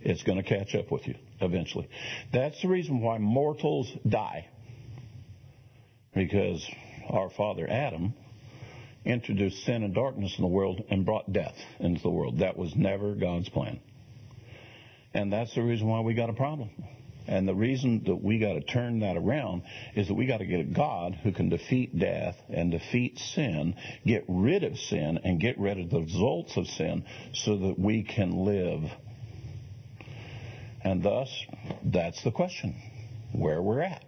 [0.00, 1.88] It's going to catch up with you eventually.
[2.32, 4.46] That's the reason why mortals die.
[6.14, 6.64] Because
[7.10, 8.14] our father Adam
[9.04, 12.38] introduced sin and darkness in the world and brought death into the world.
[12.38, 13.80] That was never God's plan.
[15.14, 16.70] And that's the reason why we got a problem.
[17.26, 19.62] And the reason that we got to turn that around
[19.94, 23.74] is that we got to get a God who can defeat death and defeat sin,
[24.06, 28.02] get rid of sin, and get rid of the results of sin so that we
[28.02, 28.90] can live.
[30.82, 31.28] And thus,
[31.84, 32.74] that's the question
[33.32, 34.04] where we're at.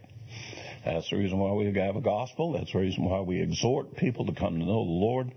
[0.85, 2.53] That's the reason why we have a gospel.
[2.53, 5.33] That's the reason why we exhort people to come to know the Lord.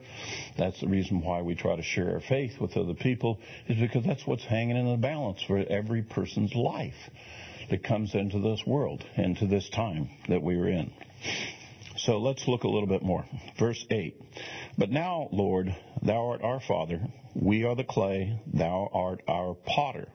[0.58, 4.06] That's the reason why we try to share our faith with other people, is because
[4.06, 6.95] that's what's hanging in the balance for every person's life
[7.69, 10.91] that comes into this world, into this time that we are in.
[11.97, 13.25] So let's look a little bit more.
[13.60, 14.19] Verse 8.
[14.77, 17.01] But now, Lord, thou art our Father,
[17.36, 20.08] we are the clay, thou art our potter.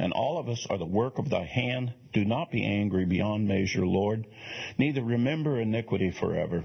[0.00, 1.92] And all of us are the work of thy hand.
[2.14, 4.26] Do not be angry beyond measure, Lord,
[4.78, 6.64] neither remember iniquity forever.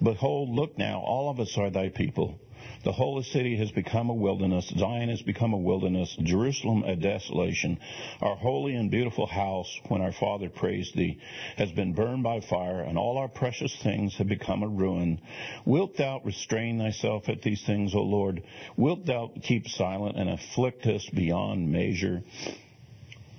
[0.00, 2.38] Behold, look now, all of us are thy people.
[2.84, 4.70] The holy city has become a wilderness.
[4.76, 6.14] Zion has become a wilderness.
[6.22, 7.78] Jerusalem a desolation.
[8.20, 11.18] Our holy and beautiful house, when our father praised thee,
[11.56, 15.22] has been burned by fire, and all our precious things have become a ruin.
[15.64, 18.42] Wilt thou restrain thyself at these things, O Lord?
[18.76, 22.22] Wilt thou keep silent and afflict us beyond measure?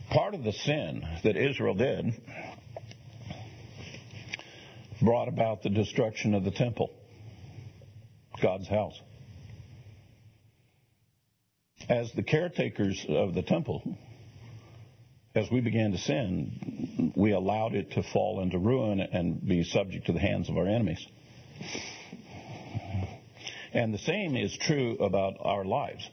[0.10, 2.20] Part of the sin that Israel did
[5.04, 6.90] brought about the destruction of the temple,
[8.42, 9.00] God's house
[11.90, 13.98] as the caretakers of the temple,
[15.36, 20.08] as we began to sin, we allowed it to fall into ruin and be subject
[20.08, 21.06] to the hands of our enemies.
[23.74, 26.10] And the same is true about our lives.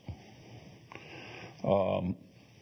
[1.62, 2.16] Um,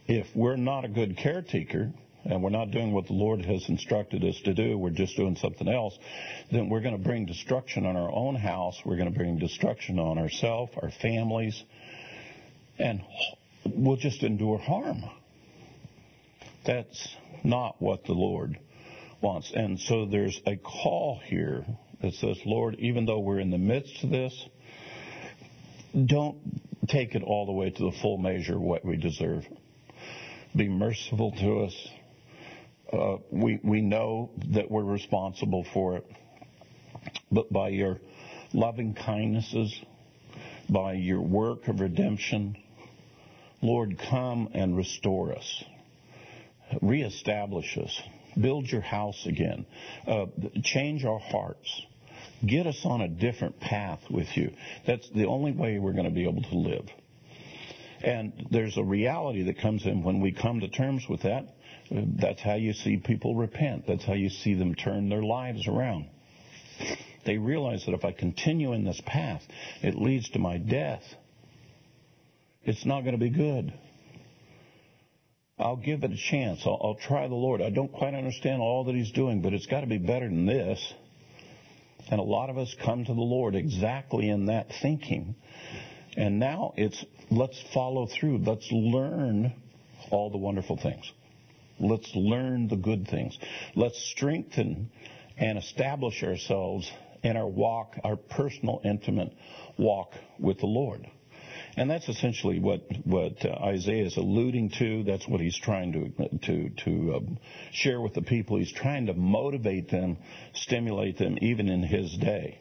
[0.06, 1.90] if we're not a good caretaker,
[2.24, 5.36] and we're not doing what the Lord has instructed us to do, we're just doing
[5.36, 5.98] something else,
[6.50, 8.78] then we're going to bring destruction on our own house.
[8.84, 11.64] We're going to bring destruction on ourselves, our families,
[12.80, 13.02] and
[13.64, 15.02] we'll just endure harm.
[16.64, 18.58] That's not what the Lord
[19.20, 19.52] wants.
[19.54, 21.64] And so there's a call here
[22.02, 24.46] that says, Lord, even though we're in the midst of this,
[26.06, 26.38] don't
[26.88, 29.44] take it all the way to the full measure of what we deserve.
[30.56, 31.88] Be merciful to us.
[32.92, 36.06] Uh, we we know that we're responsible for it,
[37.30, 38.00] but by your
[38.52, 39.72] loving kindnesses,
[40.68, 42.56] by your work of redemption,
[43.62, 45.64] Lord, come and restore us,
[46.80, 48.00] reestablish us,
[48.40, 49.66] build your house again,
[50.06, 50.26] uh,
[50.62, 51.82] change our hearts,
[52.46, 54.52] get us on a different path with you.
[54.86, 56.88] That's the only way we're going to be able to live.
[58.02, 61.44] And there's a reality that comes in when we come to terms with that.
[61.90, 63.86] That's how you see people repent.
[63.86, 66.06] That's how you see them turn their lives around.
[67.26, 69.42] They realize that if I continue in this path,
[69.82, 71.02] it leads to my death.
[72.62, 73.72] It's not going to be good.
[75.58, 76.62] I'll give it a chance.
[76.64, 77.60] I'll, I'll, try the Lord.
[77.60, 80.46] I don't quite understand all that He's doing, but it's got to be better than
[80.46, 80.94] this.
[82.10, 85.36] And a lot of us come to the Lord exactly in that thinking.
[86.16, 88.38] And now it's let's follow through.
[88.38, 89.52] Let's learn
[90.10, 91.10] all the wonderful things.
[91.78, 93.38] Let's learn the good things.
[93.74, 94.90] Let's strengthen
[95.36, 96.90] and establish ourselves
[97.22, 99.32] in our walk, our personal, intimate
[99.78, 101.06] walk with the Lord.
[101.80, 105.02] And that's essentially what what uh, Isaiah is alluding to.
[105.02, 107.38] That's what he's trying to to to um,
[107.72, 108.58] share with the people.
[108.58, 110.18] He's trying to motivate them,
[110.52, 112.60] stimulate them, even in his day.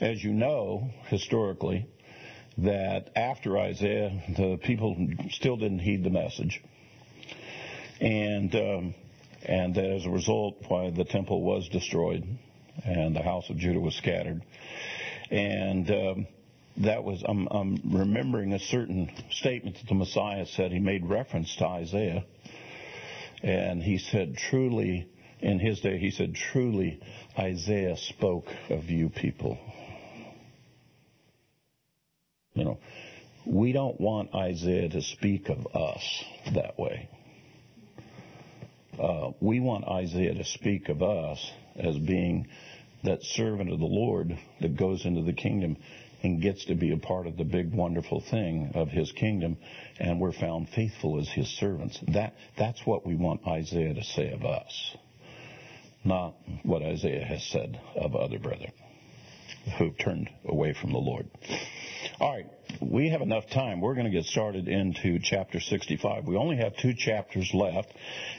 [0.00, 1.88] As you know, historically,
[2.58, 6.62] that after Isaiah, the people still didn't heed the message,
[8.00, 8.94] and um,
[9.42, 12.24] and that as a result, why the temple was destroyed,
[12.84, 14.44] and the house of Judah was scattered,
[15.32, 16.26] and um,
[16.78, 20.72] that was I'm, I'm remembering a certain statement that the Messiah said.
[20.72, 22.24] He made reference to Isaiah,
[23.42, 25.08] and he said, "Truly."
[25.40, 27.00] In his day, he said, "Truly,
[27.38, 29.58] Isaiah spoke of you people."
[32.54, 32.78] You know,
[33.44, 37.10] we don't want Isaiah to speak of us that way.
[38.98, 42.46] Uh, we want Isaiah to speak of us as being
[43.02, 45.76] that servant of the Lord that goes into the kingdom
[46.24, 49.56] and gets to be a part of the big wonderful thing of his kingdom
[49.98, 51.98] and we're found faithful as his servants.
[52.08, 54.96] That that's what we want Isaiah to say of us
[56.04, 58.72] not what Isaiah has said of other brethren
[59.78, 61.28] who've turned away from the Lord.
[62.20, 62.46] All right
[62.80, 63.80] we have enough time.
[63.80, 66.26] We're going to get started into chapter 65.
[66.26, 67.92] We only have two chapters left,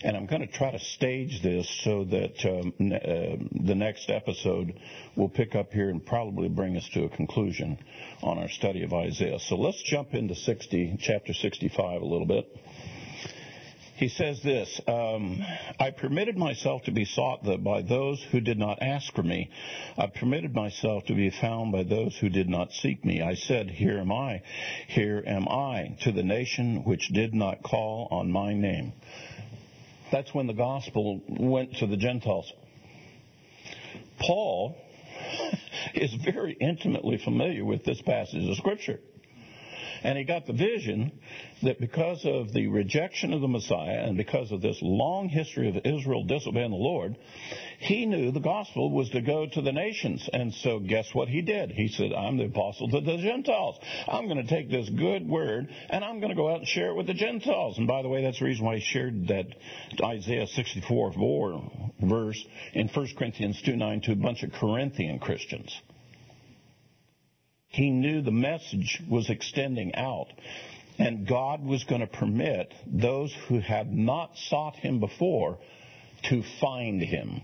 [0.04, 4.74] and I'm going to try to stage this so that um, uh, the next episode
[5.16, 7.78] will pick up here and probably bring us to a conclusion
[8.22, 9.40] on our study of Isaiah.
[9.40, 12.46] So let's jump into 60, chapter 65 a little bit.
[13.96, 15.42] He says this um,
[15.80, 19.50] I permitted myself to be sought by those who did not ask for me.
[19.98, 23.22] I permitted myself to be found by those who did not seek me.
[23.22, 24.42] I said, Here am I,
[24.88, 28.94] here am I, to the nation which did not call on my name.
[30.12, 32.52] That's when the gospel went to the Gentiles.
[34.20, 34.76] Paul
[35.94, 39.00] is very intimately familiar with this passage of Scripture.
[40.06, 41.20] And he got the vision
[41.64, 45.78] that because of the rejection of the Messiah and because of this long history of
[45.84, 47.18] Israel disobeying the Lord,
[47.80, 50.30] he knew the gospel was to go to the nations.
[50.32, 51.72] And so guess what he did?
[51.72, 53.80] He said, I'm the apostle to the Gentiles.
[54.08, 56.92] I'm going to take this good word and I'm going to go out and share
[56.92, 57.80] it with the Gentiles.
[57.80, 59.48] And by the way, that's the reason why he shared that
[60.04, 61.14] Isaiah 64
[62.00, 65.76] verse in 1 Corinthians 2 9 to a bunch of Corinthian Christians.
[67.76, 70.28] He knew the message was extending out.
[70.98, 75.58] And God was going to permit those who had not sought him before
[76.30, 77.42] to find him.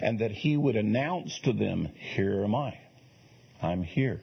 [0.00, 2.78] And that he would announce to them, Here am I.
[3.60, 4.22] I'm here.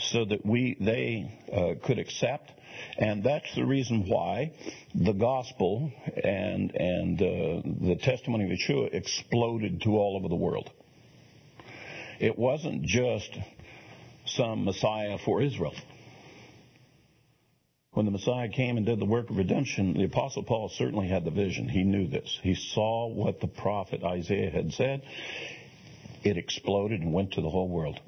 [0.00, 2.50] So that we, they uh, could accept.
[2.98, 4.52] And that's the reason why
[4.96, 5.92] the gospel
[6.24, 10.70] and, and uh, the testimony of Yeshua exploded to all over the world.
[12.18, 13.38] It wasn't just
[14.30, 15.74] some Messiah for Israel.
[17.92, 21.24] When the Messiah came and did the work of redemption, the Apostle Paul certainly had
[21.24, 21.68] the vision.
[21.68, 22.38] He knew this.
[22.42, 25.02] He saw what the prophet Isaiah had said.
[26.22, 27.98] It exploded and went to the whole world.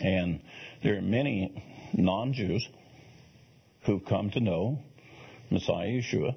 [0.00, 0.40] And
[0.82, 1.62] there are many
[1.92, 2.66] non Jews
[3.82, 4.78] who've come to know
[5.50, 6.34] Messiah Yeshua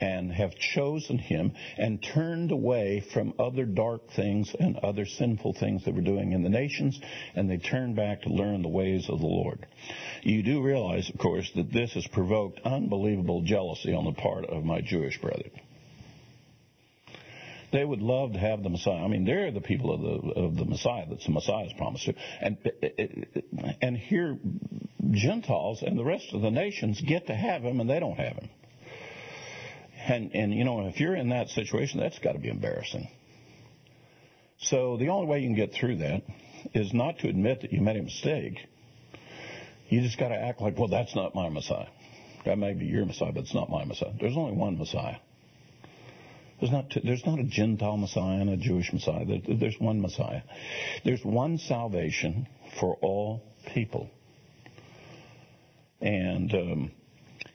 [0.00, 5.84] and have chosen him and turned away from other dark things and other sinful things
[5.84, 7.00] that we're doing in the nations,
[7.34, 9.66] and they turned back to learn the ways of the Lord.
[10.22, 14.64] You do realize, of course, that this has provoked unbelievable jealousy on the part of
[14.64, 15.52] my Jewish brethren.
[17.72, 19.04] They would love to have the Messiah.
[19.04, 22.14] I mean, they're the people of the of the Messiah that's the Messiah's promised to,
[22.40, 22.56] and
[23.80, 24.38] and here
[25.12, 28.34] Gentiles and the rest of the nations get to have him, and they don't have
[28.34, 28.48] him.
[30.08, 33.08] And, and you know, if you're in that situation, that's got to be embarrassing.
[34.58, 36.22] So the only way you can get through that
[36.74, 38.58] is not to admit that you made a mistake.
[39.88, 41.88] You just got to act like, well, that's not my Messiah.
[42.44, 44.12] That may be your Messiah, but it's not my Messiah.
[44.18, 45.16] There's only one Messiah.
[46.60, 49.24] There's not, there's not a Gentile Messiah and a Jewish Messiah.
[49.24, 50.42] There's one Messiah.
[51.04, 52.46] There's one salvation
[52.78, 53.42] for all
[53.74, 54.10] people.
[56.00, 56.90] And um,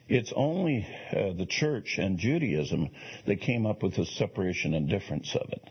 [0.08, 2.90] it's only uh, the church and Judaism
[3.26, 5.62] that came up with the separation and difference of it.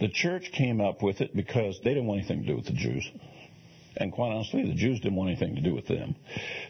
[0.00, 2.72] The church came up with it because they didn't want anything to do with the
[2.72, 3.10] Jews.
[3.96, 6.16] And quite honestly, the Jews didn't want anything to do with them.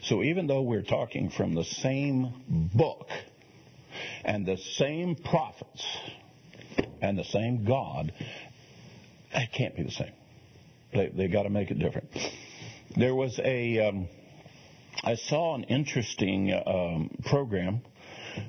[0.03, 3.07] So even though we're talking from the same book
[4.23, 5.85] and the same prophets
[7.01, 8.13] and the same God,
[9.33, 10.13] it can't be the same.
[10.93, 12.09] They, they got to make it different.
[12.95, 13.87] There was a.
[13.87, 14.07] Um,
[15.01, 17.81] I saw an interesting um, program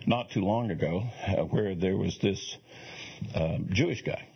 [0.06, 2.56] not too long ago uh, where there was this
[3.34, 4.28] uh, Jewish guy.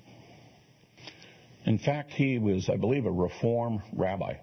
[1.65, 4.35] In fact, he was, I believe, a Reform rabbi.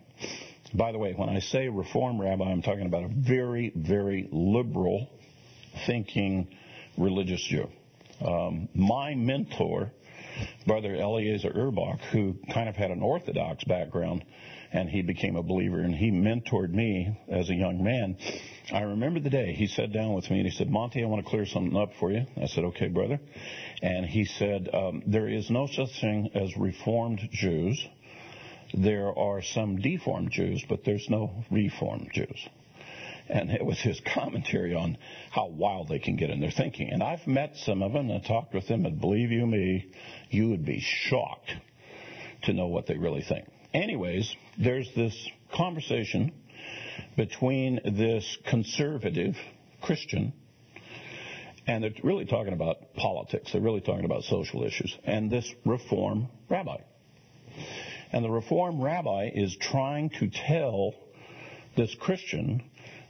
[0.73, 5.09] By the way, when I say Reform rabbi, I'm talking about a very, very liberal
[5.87, 6.47] thinking
[6.97, 7.67] religious Jew.
[8.21, 9.91] Um, my mentor,
[10.67, 14.23] Brother Eliezer Urbach, who kind of had an Orthodox background,
[14.71, 18.17] and he became a believer and he mentored me as a young man.
[18.73, 21.23] I remember the day he sat down with me and he said, Monte, I want
[21.23, 22.25] to clear something up for you.
[22.41, 23.19] I said, okay, brother.
[23.81, 27.85] And he said, um, there is no such thing as reformed Jews.
[28.73, 32.47] There are some deformed Jews, but there's no reformed Jews.
[33.27, 34.97] And it was his commentary on
[35.31, 36.89] how wild they can get in their thinking.
[36.89, 39.91] And I've met some of them and talked with them, and believe you me,
[40.29, 41.53] you would be shocked
[42.43, 43.47] to know what they really think
[43.83, 45.15] anyways, there's this
[45.53, 46.31] conversation
[47.15, 49.35] between this conservative
[49.81, 50.33] Christian
[51.67, 53.51] and they're really talking about politics.
[53.51, 54.95] They're really talking about social issues.
[55.03, 56.77] And this reform rabbi.
[58.11, 60.93] And the reform rabbi is trying to tell
[61.75, 62.63] this Christian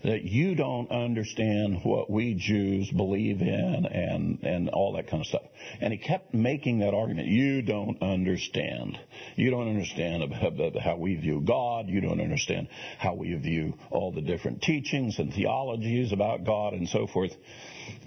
[0.05, 5.27] that you don't understand what we Jews believe in and, and all that kind of
[5.27, 5.41] stuff.
[5.81, 7.27] And he kept making that argument.
[7.27, 8.99] You don't understand.
[9.35, 10.31] You don't understand
[10.79, 11.89] how we view God.
[11.89, 12.67] You don't understand
[12.99, 17.35] how we view all the different teachings and theologies about God and so forth.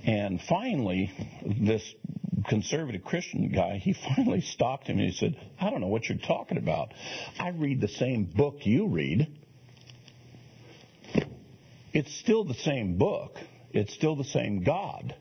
[0.04, 1.10] And finally,
[1.44, 1.82] this
[2.48, 6.18] conservative Christian guy, he finally stopped him and he said, I don't know what you're
[6.18, 6.94] talking about.
[7.40, 9.37] I read the same book you read.
[11.92, 13.38] It's still the same book.
[13.72, 15.14] It's still the same God.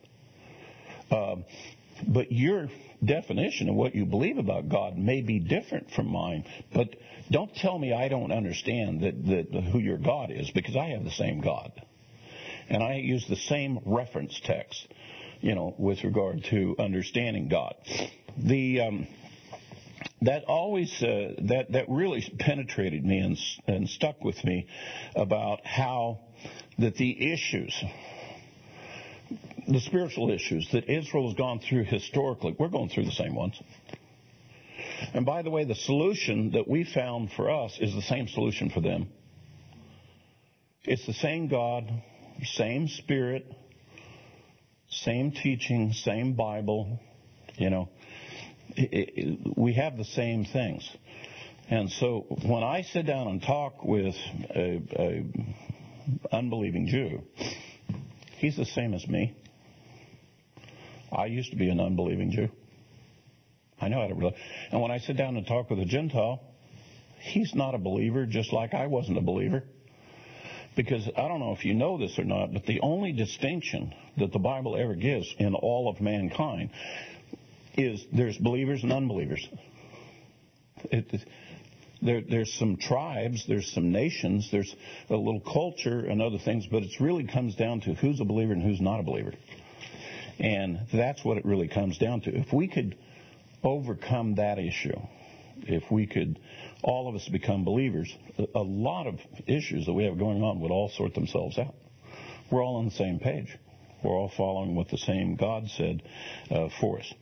[1.12, 1.46] Um,
[2.08, 2.70] but your
[3.04, 6.46] definition of what you believe about God may be different from mine.
[6.74, 6.96] But
[7.32, 11.04] don't tell me I don't understand that, that who your God is, because I have
[11.04, 11.72] the same God,
[12.70, 14.88] and I use the same reference text,
[15.42, 17.76] you know, with regard to understanding God.
[18.38, 19.08] The um,
[20.22, 23.38] that always uh, that that really penetrated me and,
[23.68, 24.68] and stuck with me
[25.16, 26.20] about how
[26.80, 27.74] that the issues
[29.68, 33.62] the spiritual issues that Israel has gone through historically, we're going through the same ones.
[35.14, 38.70] And by the way, the solution that we found for us is the same solution
[38.70, 39.10] for them.
[40.84, 41.92] It's the same God,
[42.44, 43.46] same Spirit,
[44.90, 47.00] same teaching, same Bible.
[47.58, 47.90] You know,
[48.76, 50.90] it, it, we have the same things.
[51.70, 54.16] And so when I sit down and talk with
[54.56, 55.26] a, a
[56.32, 57.22] unbelieving Jew,
[58.38, 59.36] he's the same as me.
[61.12, 62.50] I used to be an unbelieving Jew.
[63.80, 64.36] I know how to relate.
[64.72, 66.42] And when I sit down and talk with a Gentile,
[67.20, 69.64] he's not a believer just like I wasn't a believer.
[70.76, 74.32] Because I don't know if you know this or not, but the only distinction that
[74.32, 76.70] the Bible ever gives in all of mankind
[77.76, 79.48] is there's believers and unbelievers.
[80.92, 81.26] It,
[82.02, 84.74] there, there's some tribes, there's some nations, there's
[85.10, 88.54] a little culture and other things, but it really comes down to who's a believer
[88.54, 89.34] and who's not a believer.
[90.40, 92.30] And that's what it really comes down to.
[92.36, 92.98] If we could
[93.64, 95.00] overcome that issue,
[95.64, 96.40] if we could,
[96.84, 100.72] all of us become believers, a lot of issues that we have going on would
[100.72, 101.74] all sort themselves out.
[102.52, 103.58] We're all on the same page.
[104.04, 106.04] We're all following what the same God said
[106.52, 107.14] uh, for us.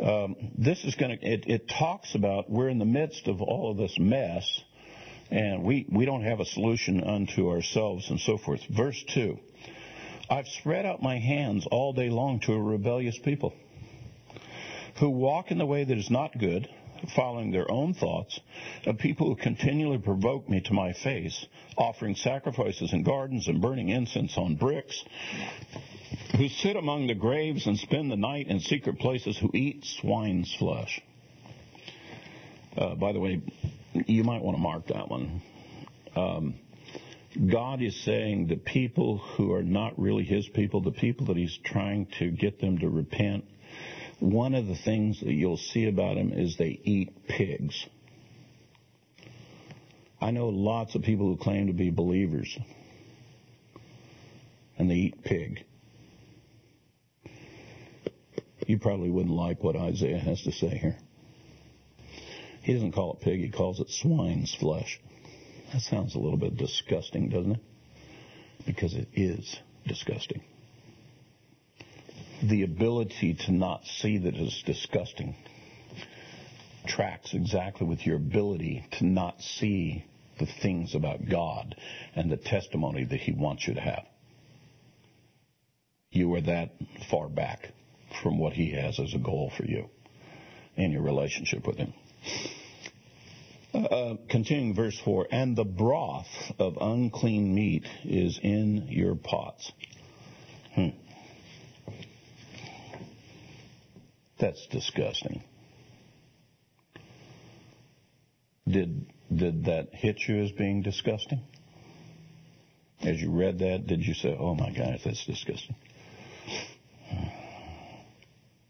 [0.00, 3.70] Um, this is going to, it, it talks about we're in the midst of all
[3.70, 4.44] of this mess,
[5.30, 8.60] and we, we don't have a solution unto ourselves and so forth.
[8.68, 9.38] Verse 2
[10.28, 13.54] I've spread out my hands all day long to a rebellious people
[14.98, 16.68] who walk in the way that is not good,
[17.06, 18.40] following their own thoughts,
[18.86, 21.46] of people who continually provoke me to my face,
[21.76, 25.04] offering sacrifices in gardens and burning incense on bricks,
[26.36, 30.54] who sit among the graves and spend the night in secret places, who eat swine's
[30.54, 31.00] flesh.
[32.76, 33.40] Uh, by the way,
[34.06, 35.42] you might want to mark that one.
[36.16, 36.54] Um,
[37.50, 41.58] God is saying the people who are not really His people, the people that He's
[41.64, 43.44] trying to get them to repent,
[44.20, 47.86] one of the things that you'll see about them is they eat pigs.
[50.20, 52.58] I know lots of people who claim to be believers,
[54.78, 55.64] and they eat pig.
[58.66, 60.96] You probably wouldn't like what Isaiah has to say here.
[62.62, 64.98] He doesn't call it pig, he calls it swine's flesh.
[65.72, 67.60] That sounds a little bit disgusting, doesn't it?
[68.64, 70.40] Because it is disgusting.
[72.48, 75.34] The ability to not see that it's disgusting
[76.86, 80.04] tracks exactly with your ability to not see
[80.38, 81.74] the things about God
[82.14, 84.04] and the testimony that He wants you to have.
[86.10, 86.72] You are that
[87.10, 87.70] far back
[88.22, 89.88] from what He has as a goal for you
[90.76, 91.94] in your relationship with Him.
[93.72, 99.72] Uh, continuing verse 4, and the broth of unclean meat is in your pots.
[100.74, 100.90] Hmm.
[104.38, 105.42] That's disgusting.
[108.66, 111.40] Did did that hit you as being disgusting?
[113.02, 115.76] As you read that, did you say, "Oh my gosh, that's disgusting"?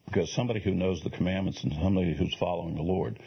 [0.06, 3.18] Because somebody who knows the commandments and somebody who's following the Lord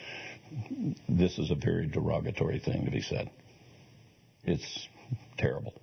[1.10, 3.30] this is a very derogatory thing to be said.
[4.44, 4.88] It's
[5.38, 5.74] terrible.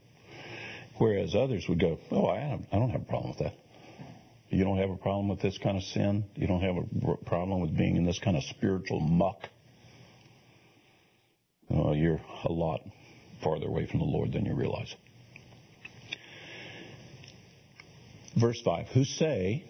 [0.98, 3.54] Whereas others would go, oh, I, have, I don't have a problem with that.
[4.54, 6.26] You don't have a problem with this kind of sin.
[6.36, 9.48] You don't have a problem with being in this kind of spiritual muck.
[11.68, 12.80] Uh, you're a lot
[13.42, 14.94] farther away from the Lord than you realize.
[18.36, 19.64] Verse 5 Who say,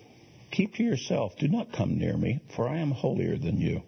[0.51, 3.83] Keep to yourself, do not come near me, for I am holier than you.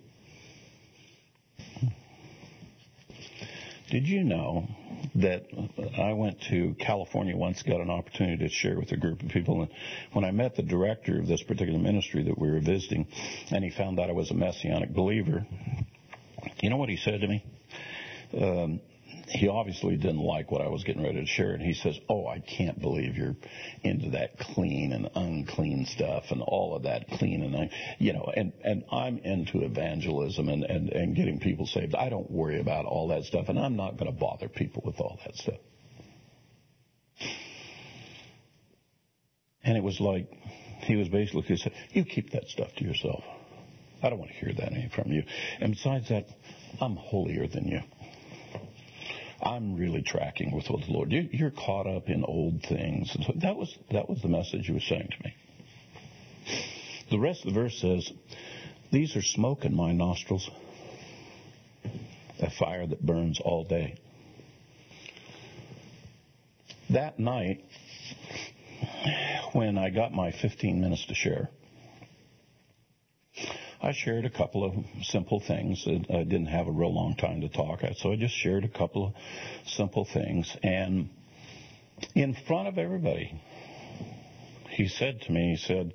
[3.90, 4.66] Did you know
[5.20, 5.46] that
[5.98, 9.62] I went to California once, got an opportunity to share with a group of people,
[9.62, 9.70] and
[10.12, 13.06] when I met the director of this particular ministry that we were visiting,
[13.50, 15.46] and he found out I was a Messianic believer,
[16.60, 17.44] you know what he said to me?
[18.38, 18.80] Um,
[19.28, 22.26] he obviously didn't like what I was getting ready to share, and he says, "Oh,
[22.26, 23.36] I can't believe you're
[23.82, 27.70] into that clean and unclean stuff and all of that clean and un-.
[27.98, 31.94] you know." And and I'm into evangelism and and and getting people saved.
[31.94, 35.00] I don't worry about all that stuff, and I'm not going to bother people with
[35.00, 35.58] all that stuff.
[39.66, 40.30] And it was like,
[40.82, 43.24] he was basically saying, you keep that stuff to yourself.
[44.02, 45.24] I don't want to hear that from you.
[45.60, 46.26] And besides that,
[46.80, 47.80] I'm holier than you.
[49.46, 51.12] I'm really tracking with what the Lord.
[51.12, 53.16] You're caught up in old things.
[53.36, 55.34] That was that was the message he was saying to me.
[57.10, 58.12] The rest of the verse says,
[58.90, 60.50] "These are smoke in my nostrils,
[62.40, 63.94] a fire that burns all day."
[66.90, 67.64] That night,
[69.52, 71.50] when I got my 15 minutes to share,
[73.80, 74.72] I shared a couple of
[75.04, 75.86] simple things.
[75.86, 79.06] I didn't have a real long time to talk, so I just shared a couple
[79.06, 79.12] of
[79.66, 80.56] simple things.
[80.62, 81.10] And
[82.14, 83.40] in front of everybody,
[84.70, 85.92] he said to me, he said,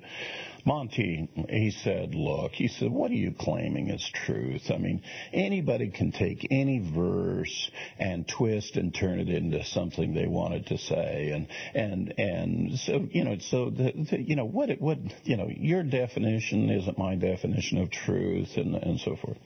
[0.64, 4.70] Monte, he said, look, he said, what are you claiming is truth?
[4.70, 5.02] I mean,
[5.32, 10.78] anybody can take any verse and twist and turn it into something they wanted to
[10.78, 11.30] say.
[11.30, 15.36] And, and, and so, you know, so, the, the, you know, what, it, what, you
[15.36, 19.38] know, your definition isn't my definition of truth and, and so forth.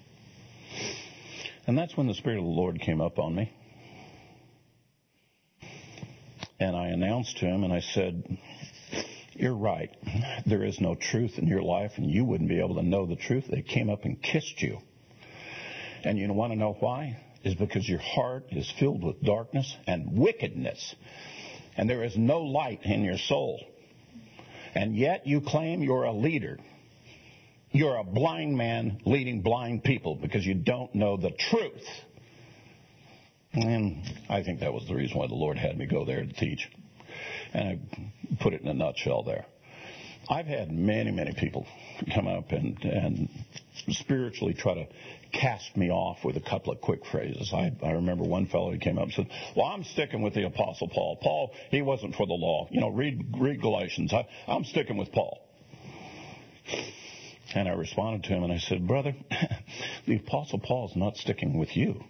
[1.67, 3.53] And that's when the Spirit of the Lord came up on me.
[6.59, 8.39] And I announced to him and I said,
[9.39, 9.91] you're right.
[10.47, 13.17] There is no truth in your life, and you wouldn't be able to know the
[13.17, 13.45] truth.
[13.51, 14.79] They came up and kissed you.
[16.05, 17.21] And you want to know why?
[17.45, 20.95] Is because your heart is filled with darkness and wickedness,
[21.77, 23.61] and there is no light in your soul.
[24.75, 26.59] And yet you claim you're a leader.
[27.71, 31.87] You're a blind man leading blind people because you don't know the truth.
[33.53, 36.33] And I think that was the reason why the Lord had me go there to
[36.33, 36.69] teach.
[37.53, 37.79] And I
[38.41, 39.47] put it in a nutshell there.
[40.29, 41.67] I've had many, many people
[42.13, 43.29] come up and, and
[43.89, 44.87] spiritually try to
[45.33, 47.53] cast me off with a couple of quick phrases.
[47.53, 50.47] I, I remember one fellow who came up and said, "Well, I'm sticking with the
[50.47, 51.19] Apostle Paul.
[51.23, 52.69] Paul, he wasn't for the law.
[52.71, 54.13] You know, read read Galatians.
[54.13, 55.41] I, I'm sticking with Paul."
[57.55, 59.15] And I responded to him and I said, "Brother,
[60.07, 62.03] the Apostle Paul's not sticking with you.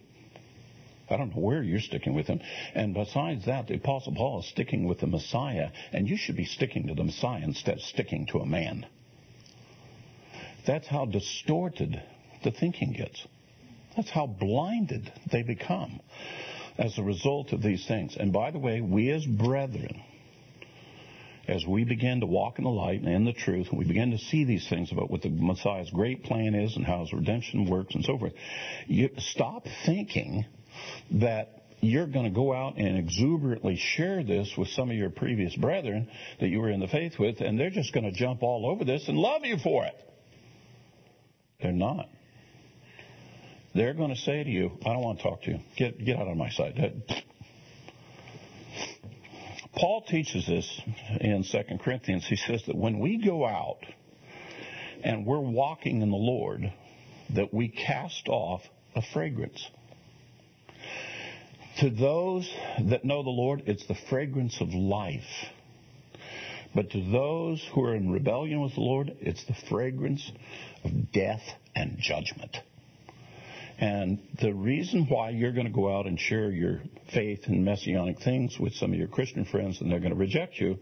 [1.08, 2.40] I don't know where you're sticking with him.
[2.74, 6.44] And besides that, the Apostle Paul is sticking with the Messiah, and you should be
[6.44, 8.86] sticking to the Messiah instead of sticking to a man.
[10.66, 12.02] That's how distorted
[12.42, 13.24] the thinking gets.
[13.96, 16.00] That's how blinded they become
[16.76, 18.16] as a result of these things.
[18.18, 20.02] And by the way, we as brethren,
[21.48, 24.10] as we begin to walk in the light and in the truth, and we begin
[24.10, 27.70] to see these things about what the Messiah's great plan is and how his redemption
[27.70, 28.32] works and so forth,
[28.86, 30.44] you stop thinking
[31.12, 35.54] that you're going to go out and exuberantly share this with some of your previous
[35.56, 36.08] brethren
[36.40, 38.84] that you were in the faith with, and they're just going to jump all over
[38.84, 39.94] this and love you for it.
[41.60, 42.08] They're not.
[43.74, 45.58] They're going to say to you, I don't want to talk to you.
[45.76, 46.76] Get, get out of my sight.
[49.76, 50.80] Paul teaches this
[51.20, 52.26] in 2 Corinthians.
[52.26, 53.80] He says that when we go out
[55.04, 56.72] and we're walking in the Lord,
[57.34, 58.62] that we cast off
[58.94, 59.68] a fragrance.
[61.80, 62.50] To those
[62.84, 65.22] that know the Lord, it's the fragrance of life.
[66.74, 70.30] But to those who are in rebellion with the Lord, it's the fragrance
[70.84, 71.42] of death
[71.74, 72.56] and judgment.
[73.78, 76.80] And the reason why you're going to go out and share your
[77.12, 80.58] faith and messianic things with some of your Christian friends and they're going to reject
[80.58, 80.78] you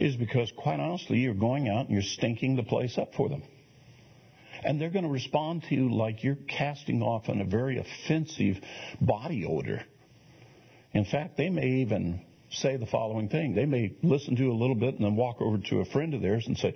[0.00, 3.42] is because, quite honestly, you're going out and you're stinking the place up for them.
[4.64, 8.56] And they're going to respond to you like you're casting off on a very offensive
[9.00, 9.82] body odor
[10.96, 13.54] in fact, they may even say the following thing.
[13.54, 16.14] They may listen to you a little bit and then walk over to a friend
[16.14, 16.74] of theirs and say,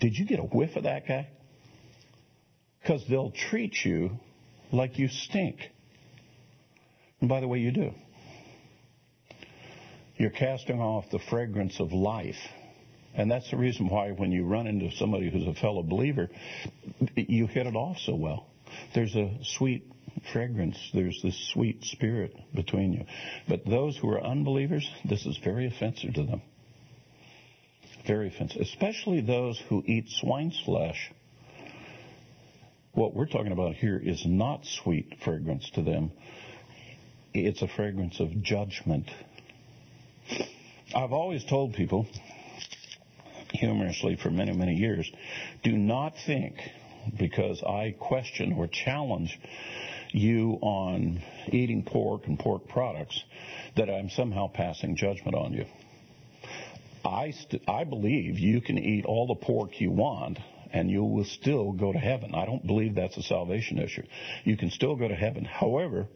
[0.00, 1.28] Did you get a whiff of that guy?
[2.82, 4.18] Because they'll treat you
[4.72, 5.60] like you stink.
[7.20, 7.92] And by the way, you do.
[10.16, 12.34] You're casting off the fragrance of life.
[13.14, 16.28] And that's the reason why when you run into somebody who's a fellow believer,
[17.16, 18.46] you hit it off so well.
[18.94, 19.90] There's a sweet
[20.32, 20.78] fragrance.
[20.94, 23.04] There's this sweet spirit between you.
[23.48, 26.42] But those who are unbelievers, this is very offensive to them.
[28.06, 28.60] Very offensive.
[28.62, 31.12] Especially those who eat swine's flesh.
[32.92, 36.12] What we're talking about here is not sweet fragrance to them.
[37.32, 39.08] It's a fragrance of judgment.
[40.94, 42.06] I've always told people,
[43.60, 45.10] humorously for many, many years,
[45.62, 46.56] do not think
[47.18, 49.38] because I question or challenge
[50.12, 53.22] you on eating pork and pork products
[53.76, 55.66] that I'm somehow passing judgment on you.
[57.04, 60.38] I, st- I believe you can eat all the pork you want
[60.72, 62.34] and you will still go to heaven.
[62.34, 64.04] I don't believe that's a salvation issue.
[64.44, 65.44] You can still go to heaven.
[65.44, 66.06] However,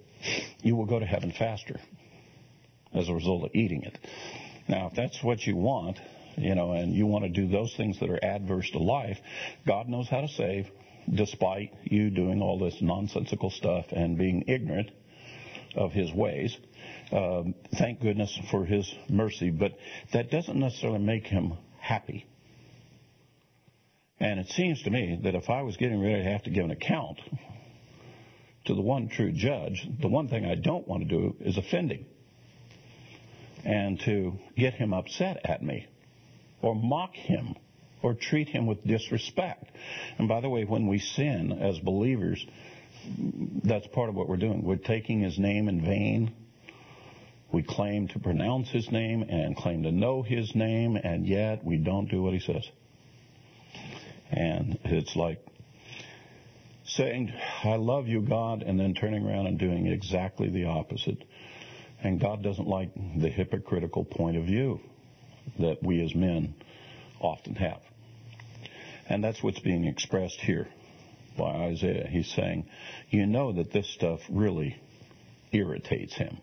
[0.62, 1.80] you will go to heaven faster
[2.92, 3.98] as a result of eating it.
[4.68, 5.98] Now, if that's what you want,
[6.36, 9.18] you know, and you want to do those things that are adverse to life,
[9.66, 10.68] God knows how to save
[11.12, 14.90] despite you doing all this nonsensical stuff and being ignorant
[15.76, 16.56] of his ways.
[17.12, 19.72] Um, thank goodness for his mercy, but
[20.12, 22.26] that doesn't necessarily make him happy.
[24.18, 26.64] And it seems to me that if I was getting ready to have to give
[26.64, 27.20] an account
[28.66, 31.90] to the one true judge, the one thing I don't want to do is offend
[31.92, 32.06] him
[33.64, 35.86] and to get him upset at me
[36.64, 37.54] or mock him
[38.02, 39.70] or treat him with disrespect.
[40.18, 42.44] And by the way, when we sin as believers,
[43.62, 44.64] that's part of what we're doing.
[44.64, 46.34] We're taking his name in vain.
[47.52, 51.76] We claim to pronounce his name and claim to know his name, and yet we
[51.76, 52.68] don't do what he says.
[54.30, 55.46] And it's like
[56.86, 61.22] saying, I love you, God, and then turning around and doing exactly the opposite.
[62.02, 64.80] And God doesn't like the hypocritical point of view
[65.58, 66.54] that we as men
[67.20, 67.80] often have.
[69.08, 70.68] And that's what's being expressed here
[71.36, 72.06] by Isaiah.
[72.08, 72.66] He's saying,
[73.10, 74.76] You know that this stuff really
[75.52, 76.38] irritates him.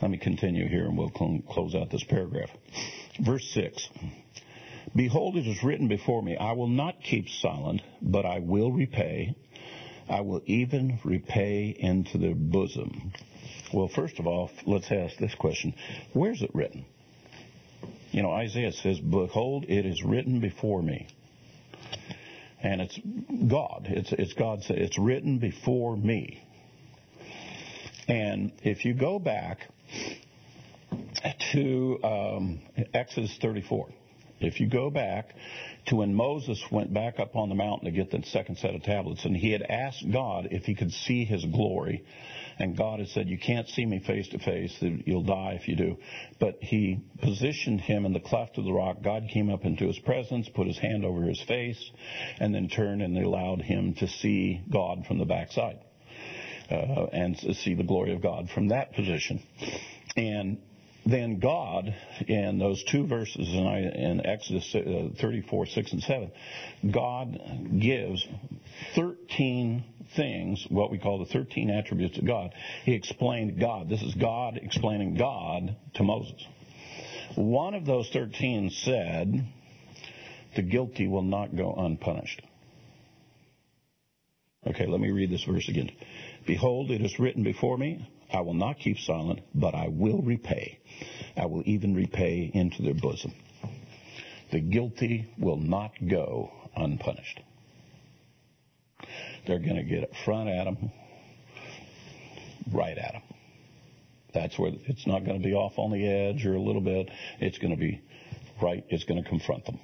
[0.00, 2.50] Let me continue here and we'll close out this paragraph.
[3.20, 3.88] Verse 6
[4.94, 9.34] Behold, it is written before me, I will not keep silent, but I will repay.
[10.08, 13.12] I will even repay into their bosom.
[13.72, 15.74] Well, first of all, let's ask this question
[16.12, 16.86] Where's it written?
[18.10, 21.08] You know, Isaiah says, Behold, it is written before me.
[22.60, 22.98] And it's
[23.48, 23.86] God.
[23.88, 24.60] It's, it's God.
[24.68, 26.42] It's written before me.
[28.08, 29.60] And if you go back
[31.52, 32.60] to um,
[32.94, 33.88] Exodus 34,
[34.40, 35.34] if you go back
[35.86, 38.82] to when Moses went back up on the mountain to get the second set of
[38.82, 42.04] tablets, and he had asked God if he could see his glory,
[42.58, 45.76] and God had said, You can't see me face to face, you'll die if you
[45.76, 45.96] do.
[46.38, 49.02] But he positioned him in the cleft of the rock.
[49.02, 51.90] God came up into his presence, put his hand over his face,
[52.38, 55.78] and then turned and allowed him to see God from the backside.
[56.70, 59.42] Uh, and see the glory of God from that position.
[60.18, 60.58] And
[61.06, 61.94] then God,
[62.26, 66.32] in those two verses in, Exodus uh, 34, 6 and 7,
[66.90, 68.26] God gives
[68.94, 69.84] 13
[70.16, 72.52] things, what we call the 13 attributes of God.
[72.84, 73.88] He explained God.
[73.88, 76.44] This is God explaining God to Moses.
[77.36, 79.46] One of those 13 said,
[80.56, 82.42] the guilty will not go unpunished.
[84.66, 85.90] Okay, let me read this verse again.
[86.46, 90.78] Behold, it is written before me, I will not keep silent, but I will repay.
[91.36, 93.32] I will even repay into their bosom.
[94.50, 97.40] The guilty will not go unpunished.
[99.46, 100.90] They're going to get it front at them,
[102.72, 103.22] right at them.
[104.34, 107.10] That's where it's not going to be off on the edge or a little bit.
[107.40, 108.02] It's going to be
[108.62, 108.84] right.
[108.88, 109.80] It's going to confront them.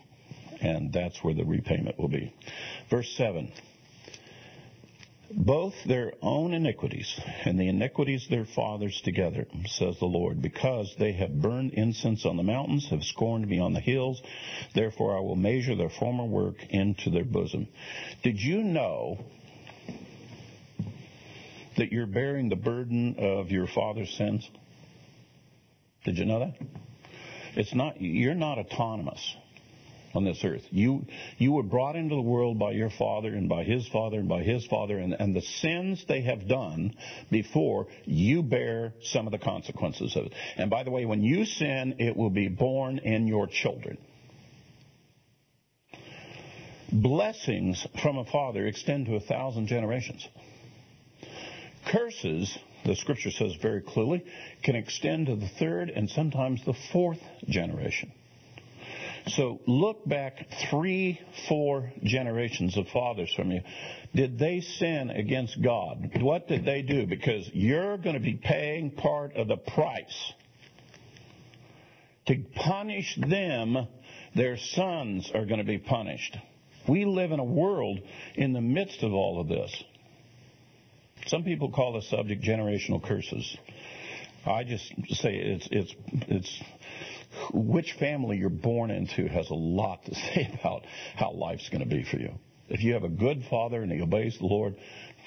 [0.60, 2.34] And that's where the repayment will be.
[2.90, 3.50] Verse 7
[5.36, 10.94] both their own iniquities and the iniquities of their fathers together, says the Lord, because
[10.98, 14.22] they have burned incense on the mountains, have scorned me on the hills,
[14.74, 17.68] therefore I will measure their former work into their bosom.
[18.22, 19.24] Did you know
[21.76, 24.48] that you're bearing the burden of your father's sins?
[26.04, 26.54] Did you know that?
[27.56, 29.36] It's not, you're not autonomous
[30.14, 30.62] on this earth.
[30.70, 31.06] You,
[31.38, 34.42] you were brought into the world by your father and by his father and by
[34.42, 36.94] his father, and, and the sins they have done
[37.30, 40.32] before, you bear some of the consequences of it.
[40.56, 43.98] And by the way, when you sin, it will be born in your children.
[46.92, 50.26] Blessings from a father extend to a thousand generations.
[51.90, 54.24] Curses, the scripture says very clearly,
[54.62, 58.12] can extend to the third and sometimes the fourth generation.
[59.28, 61.18] So look back three,
[61.48, 63.62] four generations of fathers from you.
[64.14, 66.10] Did they sin against God?
[66.20, 67.06] What did they do?
[67.06, 70.32] Because you're going to be paying part of the price.
[72.26, 73.86] To punish them,
[74.34, 76.36] their sons are going to be punished.
[76.86, 78.00] We live in a world
[78.34, 79.84] in the midst of all of this.
[81.26, 83.56] Some people call the subject generational curses.
[84.46, 85.94] I just say it's it's
[86.28, 86.62] it's
[87.52, 90.84] which family you're born into has a lot to say about
[91.16, 92.34] how life's going to be for you.
[92.68, 94.74] If you have a good father and he obeys the Lord,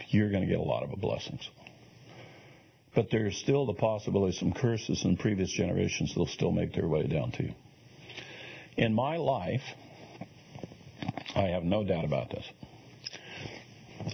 [0.10, 1.47] you're going to get a lot of blessings.
[2.95, 7.05] But there's still the possibility some curses in previous generations will still make their way
[7.05, 7.53] down to you.
[8.76, 9.62] In my life,
[11.36, 12.45] I have no doubt about this.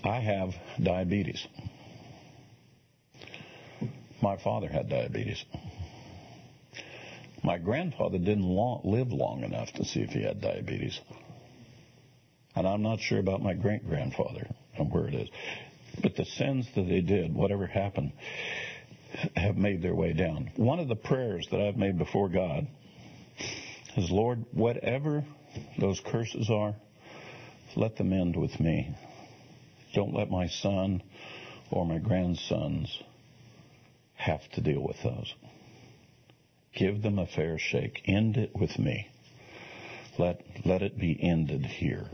[0.04, 0.50] I have
[0.82, 1.46] diabetes.
[4.22, 5.44] My father had diabetes.
[7.44, 11.00] My grandfather didn't long, live long enough to see if he had diabetes.
[12.56, 15.30] And I'm not sure about my great grandfather and where it is.
[16.02, 18.14] But the sins that they did, whatever happened,
[19.36, 20.52] have made their way down.
[20.56, 22.68] One of the prayers that I've made before God
[23.98, 25.24] is, Lord, whatever
[25.78, 26.76] those curses are,
[27.76, 28.96] let them end with me.
[29.94, 31.04] Don't let my son
[31.72, 33.02] or my grandsons
[34.16, 35.34] have to deal with those.
[36.76, 38.02] Give them a fair shake.
[38.06, 39.08] End it with me.
[40.18, 42.08] Let, let it be ended here.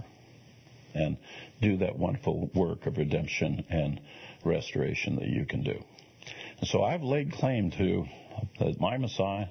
[0.93, 1.17] And
[1.61, 4.01] do that wonderful work of redemption and
[4.43, 5.83] restoration that you can do.
[6.59, 8.05] And so I've laid claim to
[8.59, 9.47] that my Messiah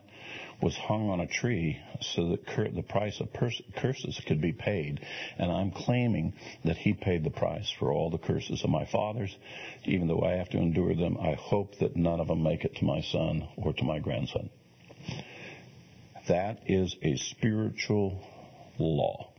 [0.61, 4.53] was hung on a tree so that cur- the price of pers- curses could be
[4.53, 5.01] paid.
[5.39, 6.35] And I'm claiming
[6.65, 9.35] that he paid the price for all the curses of my fathers.
[9.85, 12.77] Even though I have to endure them, I hope that none of them make it
[12.77, 14.51] to my son or to my grandson.
[16.29, 18.21] That is a spiritual
[18.79, 19.33] law.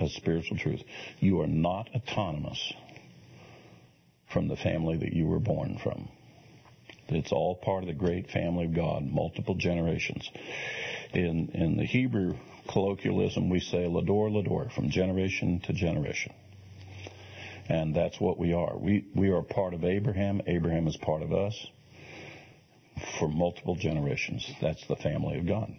[0.00, 0.82] A spiritual truth.
[1.18, 2.72] You are not autonomous
[4.32, 6.08] from the family that you were born from.
[7.08, 10.30] It's all part of the great family of God, multiple generations.
[11.12, 12.36] In, in the Hebrew
[12.68, 16.32] colloquialism, we say lador lador, from generation to generation.
[17.68, 18.78] And that's what we are.
[18.78, 20.40] We, we are part of Abraham.
[20.46, 21.54] Abraham is part of us
[23.18, 24.50] for multiple generations.
[24.60, 25.72] That's the family of God.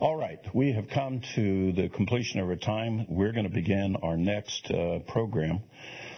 [0.00, 3.06] All right, we have come to the completion of our time.
[3.08, 5.60] We're going to begin our next uh, program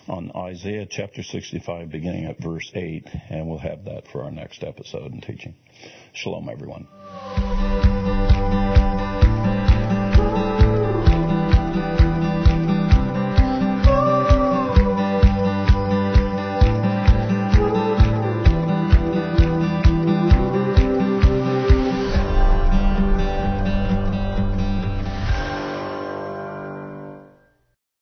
[0.09, 4.65] on Isaiah chapter 65, beginning at verse 8, and we'll have that for our next
[4.65, 5.55] episode and teaching.
[6.15, 6.87] Shalom, everyone.